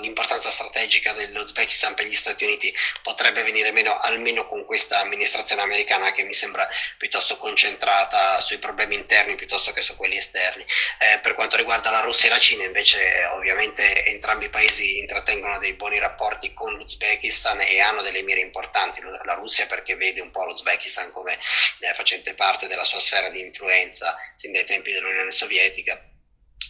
l'importanza 0.00 0.50
strategica 0.50 1.12
dell'Uzbekistan 1.12 1.94
per 1.94 2.06
gli 2.06 2.14
Stati 2.14 2.44
Uniti 2.44 2.74
potrebbe 3.02 3.42
venire 3.42 3.65
meno 3.72 3.98
almeno 3.98 4.46
con 4.46 4.64
questa 4.64 5.00
amministrazione 5.00 5.62
americana 5.62 6.12
che 6.12 6.24
mi 6.24 6.34
sembra 6.34 6.68
piuttosto 6.96 7.36
concentrata 7.36 8.40
sui 8.40 8.58
problemi 8.58 8.94
interni 8.94 9.34
piuttosto 9.34 9.72
che 9.72 9.80
su 9.82 9.96
quelli 9.96 10.16
esterni. 10.16 10.64
Eh, 10.98 11.18
per 11.18 11.34
quanto 11.34 11.56
riguarda 11.56 11.90
la 11.90 12.00
Russia 12.00 12.28
e 12.28 12.32
la 12.32 12.38
Cina 12.38 12.64
invece 12.64 13.24
ovviamente 13.32 14.04
entrambi 14.06 14.46
i 14.46 14.50
paesi 14.50 14.98
intrattengono 14.98 15.58
dei 15.58 15.74
buoni 15.74 15.98
rapporti 15.98 16.52
con 16.52 16.74
l'Uzbekistan 16.74 17.60
e 17.60 17.80
hanno 17.80 18.02
delle 18.02 18.22
mire 18.22 18.40
importanti. 18.40 19.00
La 19.24 19.34
Russia 19.34 19.66
perché 19.66 19.96
vede 19.96 20.20
un 20.20 20.30
po' 20.30 20.44
l'Uzbekistan 20.44 21.10
come 21.10 21.34
eh, 21.34 21.94
facente 21.94 22.34
parte 22.34 22.66
della 22.66 22.84
sua 22.84 23.00
sfera 23.00 23.28
di 23.30 23.40
influenza 23.40 24.16
sin 24.36 24.52
dai 24.52 24.64
tempi 24.64 24.92
dell'Unione 24.92 25.32
Sovietica 25.32 26.00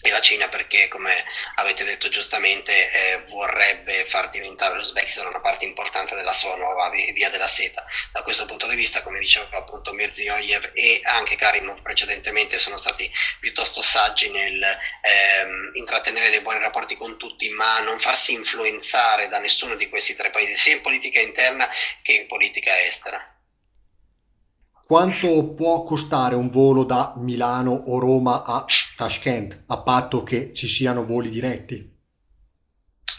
e 0.03 0.11
la 0.11 0.21
Cina 0.21 0.49
perché, 0.49 0.89
come 0.89 1.25
avete 1.57 1.85
detto 1.85 2.09
giustamente, 2.09 2.91
eh, 2.91 3.23
vorrebbe 3.29 4.05
far 4.05 4.31
diventare 4.31 4.75
l'Uzbekistan 4.75 5.27
una 5.27 5.41
parte 5.41 5.65
importante 5.65 6.15
della 6.15 6.33
sua 6.33 6.57
nuova 6.57 6.91
via 6.91 7.31
della 7.31 7.49
seta. 7.49 7.85
Da 8.13 8.23
questo 8.23 8.45
punto 8.45 8.67
di 8.67 8.77
vista, 8.77 9.03
come 9.03 9.19
diceva 9.19 9.49
appunto 9.53 9.93
Mirziyoyev 9.93 10.71
e 10.75 11.01
anche 11.03 11.37
Karimov 11.37 11.83
precedentemente, 11.83 12.59
sono 12.59 12.77
stati 12.77 13.11
piuttosto 13.41 13.83
saggi 13.83 14.31
nel 14.31 14.63
ehm, 14.63 15.71
intrattenere 15.75 16.31
dei 16.31 16.41
buoni 16.41 16.61
rapporti 16.61 16.97
con 16.97 17.19
tutti, 17.19 17.49
ma 17.51 17.81
non 17.81 17.99
farsi 17.99 18.33
influenzare 18.33 19.29
da 19.29 19.39
nessuno 19.39 19.75
di 19.77 19.89
questi 19.89 20.15
tre 20.15 20.31
paesi, 20.31 20.57
sia 20.57 20.75
in 20.75 20.83
politica 20.83 21.21
interna 21.21 21.69
che 22.03 22.13
in 22.13 22.27
politica 22.27 22.81
estera. 22.83 23.36
Quanto 24.89 25.53
può 25.55 25.83
costare 25.83 26.37
un 26.37 26.49
volo 26.49 26.85
da 26.85 27.15
Milano 27.17 27.73
o 27.73 27.99
Roma 27.99 28.45
a 28.45 28.65
Tashkent, 28.97 29.65
a 29.67 29.83
patto 29.83 30.23
che 30.23 30.53
ci 30.55 30.69
siano 30.69 31.05
voli 31.05 31.29
diretti? 31.29 31.96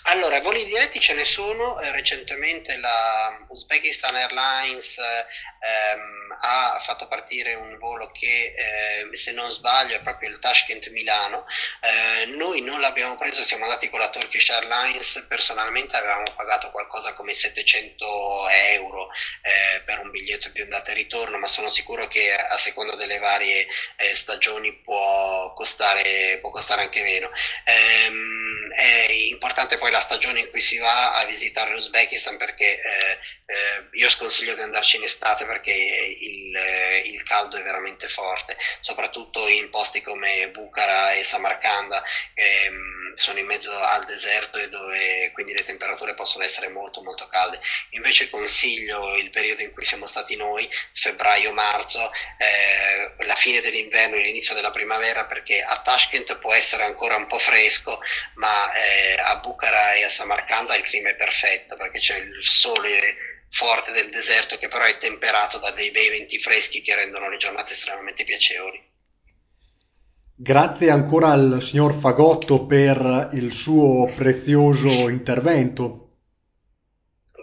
Allora, 0.10 0.40
voli 0.40 0.64
diretti 0.64 1.02
ce 1.02 1.14
ne 1.14 1.26
sono, 1.26 1.82
eh, 1.82 1.92
recentemente 1.92 2.78
la 2.78 3.46
Uzbekistan 3.50 4.16
Airlines 4.16 4.98
ehm, 4.98 6.38
ha 6.40 6.80
fatto 6.80 7.08
partire 7.10 7.56
un 7.56 7.78
volo 7.78 8.10
che, 8.12 8.54
eh, 8.56 9.18
se 9.18 9.34
non 9.34 9.52
sbaglio, 9.52 9.96
è 9.98 10.02
proprio 10.02 10.30
il 10.30 10.40
Tashkent-Milano. 10.40 11.46
Eh, 11.82 12.26
noi 12.28 12.62
non 12.62 12.80
l'abbiamo 12.80 13.18
preso, 13.18 13.44
siamo 13.44 13.66
andati 13.66 13.90
con 13.90 14.00
la 14.00 14.10
Turkish 14.10 14.50
Airlines, 14.50 15.26
personalmente 15.28 15.98
avevamo 15.98 16.24
pagato 16.38 16.72
qualcosa 16.72 17.14
come 17.14 17.34
700 17.34 18.48
euro 18.50 19.10
eh, 19.42 19.82
per 19.82 20.00
un 20.00 20.10
biglietto 20.10 20.48
di 20.50 20.62
andata 20.62 20.92
e 20.92 20.94
ritorno, 20.94 21.38
ma 21.38 21.48
sono 21.48 21.68
sicuro 21.70 22.08
che 22.08 22.34
a 22.34 22.58
seconda 22.58 22.96
delle 22.96 23.18
varie 23.18 23.68
eh, 23.98 24.16
stagioni 24.16 24.74
può 24.82 25.54
costare, 25.54 26.38
può 26.40 26.50
costare 26.50 26.84
anche 26.84 27.02
meno. 27.02 27.30
Ehm, 27.66 28.47
è 28.78 29.08
importante 29.10 29.80
poi 29.80 29.90
la 29.90 30.00
stagione 30.00 30.42
in 30.42 30.50
cui 30.52 30.62
si 30.62 30.78
va 30.78 31.14
a 31.14 31.26
visitare 31.26 31.72
l'Uzbekistan 31.72 32.38
perché 32.38 32.80
eh, 32.80 33.20
eh, 33.48 33.88
io 33.94 34.08
sconsiglio 34.08 34.54
di 34.54 34.62
andarci 34.62 34.98
in 34.98 35.04
estate 35.04 35.46
perché 35.46 35.72
il, 35.72 36.56
eh, 36.56 37.00
il, 37.00 37.24
caldo 37.24 37.58
è 37.58 37.64
veramente 37.64 38.08
forte, 38.08 38.56
soprattutto 38.82 39.48
in 39.48 39.72
posti 39.72 40.02
come 40.02 40.50
Bukhara 40.50 41.14
e 41.14 41.24
Samarcanda, 41.24 42.04
ehm, 42.36 42.97
sono 43.18 43.40
in 43.40 43.46
mezzo 43.46 43.76
al 43.76 44.06
deserto 44.06 44.58
e 44.58 44.70
dove 44.70 45.32
quindi 45.34 45.54
le 45.54 45.64
temperature 45.64 46.14
possono 46.14 46.44
essere 46.44 46.70
molto 46.70 47.02
molto 47.02 47.28
calde. 47.28 47.60
Invece 47.92 48.30
consiglio 48.30 49.16
il 49.16 49.30
periodo 49.30 49.62
in 49.62 49.74
cui 49.74 49.84
siamo 49.84 50.06
stati 50.06 50.36
noi, 50.36 50.70
febbraio-marzo, 50.94 52.12
eh, 52.38 53.26
la 53.26 53.36
fine 53.36 53.62
dell'inverno 53.62 54.16
e 54.16 54.22
l'inizio 54.22 54.56
della 54.56 54.72
primavera 54.72 55.26
perché 55.26 55.62
a 55.62 55.82
Tashkent 55.82 56.38
può 56.38 56.54
essere 56.54 56.84
ancora 56.84 57.16
un 57.16 57.28
po' 57.28 57.40
fresco, 57.40 58.00
ma 58.36 58.72
eh, 58.74 59.16
a 59.20 59.36
Bukhara 59.38 59.94
e 59.94 60.04
a 60.04 60.10
Samarcanda 60.10 60.76
il 60.76 60.84
clima 60.84 61.10
è 61.10 61.16
perfetto 61.16 61.76
perché 61.76 62.00
c'è 62.00 62.18
il 62.18 62.38
sole 62.44 63.38
forte 63.50 63.92
del 63.92 64.10
deserto 64.10 64.58
che 64.58 64.68
però 64.68 64.84
è 64.84 64.98
temperato 64.98 65.58
da 65.58 65.72
dei 65.72 65.92
bei 65.92 66.10
venti 66.10 66.38
freschi 66.38 66.82
che 66.82 66.96
rendono 66.96 67.30
le 67.30 67.38
giornate 67.38 67.74
estremamente 67.74 68.24
piacevoli. 68.24 68.96
Grazie 70.40 70.92
ancora 70.92 71.30
al 71.30 71.64
signor 71.64 71.96
Fagotto 71.96 72.68
per 72.68 73.30
il 73.32 73.52
suo 73.52 74.06
prezioso 74.16 75.10
intervento. 75.10 76.12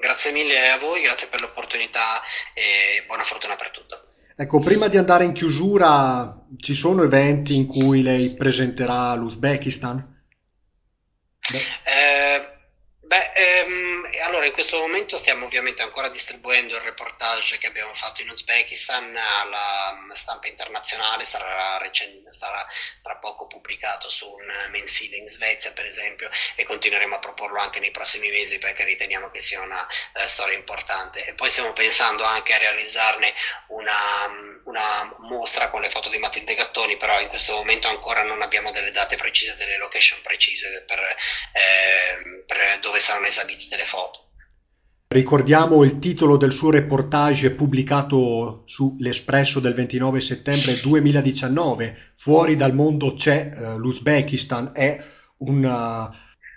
Grazie 0.00 0.30
mille 0.30 0.70
a 0.70 0.78
voi, 0.78 1.02
grazie 1.02 1.26
per 1.26 1.40
l'opportunità 1.40 2.22
e 2.54 3.04
buona 3.08 3.24
fortuna 3.24 3.56
per 3.56 3.72
tutto. 3.72 4.10
Ecco, 4.36 4.60
prima 4.60 4.86
di 4.86 4.96
andare 4.96 5.24
in 5.24 5.32
chiusura, 5.32 6.46
ci 6.56 6.72
sono 6.72 7.02
eventi 7.02 7.56
in 7.56 7.66
cui 7.66 8.00
lei 8.00 8.36
presenterà 8.36 9.12
l'Uzbekistan? 9.14 10.22
Eh, 11.52 12.33
allora 14.44 14.46
in 14.46 14.52
questo 14.52 14.78
momento 14.78 15.16
stiamo 15.16 15.46
ovviamente 15.46 15.82
ancora 15.82 16.08
distribuendo 16.08 16.74
il 16.74 16.82
reportage 16.82 17.58
che 17.58 17.66
abbiamo 17.66 17.94
fatto 17.94 18.20
in 18.20 18.28
Uzbekistan 18.28 19.16
alla 19.16 19.92
mm, 19.94 20.12
stampa 20.12 20.48
internazionale, 20.48 21.24
sarà, 21.24 21.78
recen- 21.78 22.26
sarà 22.30 22.66
tra 23.02 23.16
poco 23.16 23.46
pubblicato 23.46 24.10
su 24.10 24.30
un 24.30 24.70
mensile 24.70 25.16
in 25.16 25.28
Svezia 25.28 25.72
per 25.72 25.86
esempio 25.86 26.28
e 26.56 26.64
continueremo 26.64 27.16
a 27.16 27.18
proporlo 27.18 27.58
anche 27.58 27.80
nei 27.80 27.90
prossimi 27.90 28.30
mesi 28.30 28.58
perché 28.58 28.84
riteniamo 28.84 29.30
che 29.30 29.40
sia 29.40 29.60
una 29.60 29.82
uh, 29.82 30.26
storia 30.26 30.56
importante. 30.56 31.24
E 31.24 31.34
poi 31.34 31.50
stiamo 31.50 31.72
pensando 31.72 32.24
anche 32.24 32.52
a 32.54 32.58
realizzarne 32.58 33.32
una, 33.68 34.28
mm, 34.28 34.60
una 34.64 35.14
mostra 35.20 35.70
con 35.70 35.80
le 35.80 35.90
foto 35.90 36.08
di 36.10 36.18
Matilde 36.18 36.54
Gattoni, 36.54 36.96
però 36.96 37.20
in 37.20 37.28
questo 37.28 37.54
momento 37.54 37.88
ancora 37.88 38.22
non 38.22 38.42
abbiamo 38.42 38.70
delle 38.72 38.90
date 38.90 39.16
precise, 39.16 39.56
delle 39.56 39.78
location 39.78 40.20
precise 40.22 40.84
per, 40.86 41.00
eh, 41.52 42.44
per 42.46 42.80
dove 42.80 43.00
saranno 43.00 43.26
esibite 43.26 43.76
le 43.76 43.86
foto. 43.86 44.24
Ricordiamo 45.14 45.84
il 45.84 46.00
titolo 46.00 46.36
del 46.36 46.50
suo 46.50 46.70
reportage 46.70 47.52
pubblicato 47.52 48.64
su 48.66 48.96
L'Espresso 48.98 49.60
del 49.60 49.72
29 49.72 50.18
settembre 50.18 50.80
2019, 50.82 51.96
Fuori 52.16 52.56
dal 52.56 52.74
mondo 52.74 53.14
c'è 53.14 53.48
uh, 53.54 53.78
l'Uzbekistan, 53.78 54.72
è 54.74 55.00
un 55.36 55.62
uh, 55.62 56.12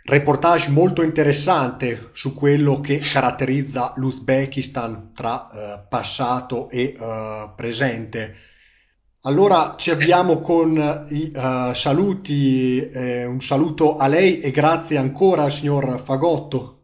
reportage 0.05 0.71
molto 0.71 1.03
interessante 1.03 2.09
su 2.13 2.33
quello 2.33 2.81
che 2.81 2.97
caratterizza 2.97 3.93
l'Uzbekistan 3.97 5.11
tra 5.13 5.49
uh, 5.51 5.87
passato 5.87 6.71
e 6.71 6.97
presente. 7.55 8.35
Allora 9.21 9.75
ci 9.77 9.91
avviamo 9.91 10.41
con 10.41 11.05
i 11.09 11.31
saluti, 11.75 12.79
eh, 12.89 13.25
un 13.25 13.39
saluto 13.39 13.97
a 13.97 14.07
lei 14.07 14.39
e 14.39 14.49
grazie 14.49 14.97
ancora 14.97 15.47
signor 15.51 16.01
Fagotto. 16.03 16.76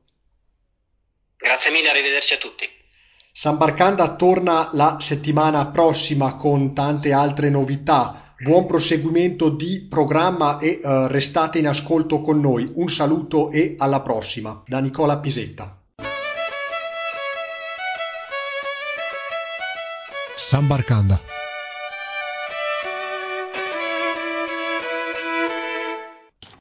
Grazie 1.54 1.70
mille, 1.70 1.90
arrivederci 1.90 2.34
a 2.34 2.38
tutti. 2.38 2.68
San 3.32 3.58
Barcanda 3.58 4.16
torna 4.16 4.72
la 4.74 4.98
settimana 5.00 5.68
prossima 5.68 6.36
con 6.36 6.74
tante 6.74 7.14
altre 7.14 7.52
novità. 7.52 8.34
Buon 8.40 8.66
proseguimento 8.66 9.50
di 9.50 9.86
programma 9.88 10.58
e 10.58 10.80
uh, 10.82 11.06
restate 11.06 11.60
in 11.60 11.68
ascolto 11.68 12.22
con 12.22 12.40
noi. 12.40 12.72
Un 12.74 12.90
saluto 12.90 13.52
e 13.52 13.76
alla 13.78 14.02
prossima. 14.02 14.64
Da 14.66 14.80
Nicola 14.80 15.20
Pisetta. 15.20 15.80
San 20.36 20.66
Barcanda. 20.66 21.22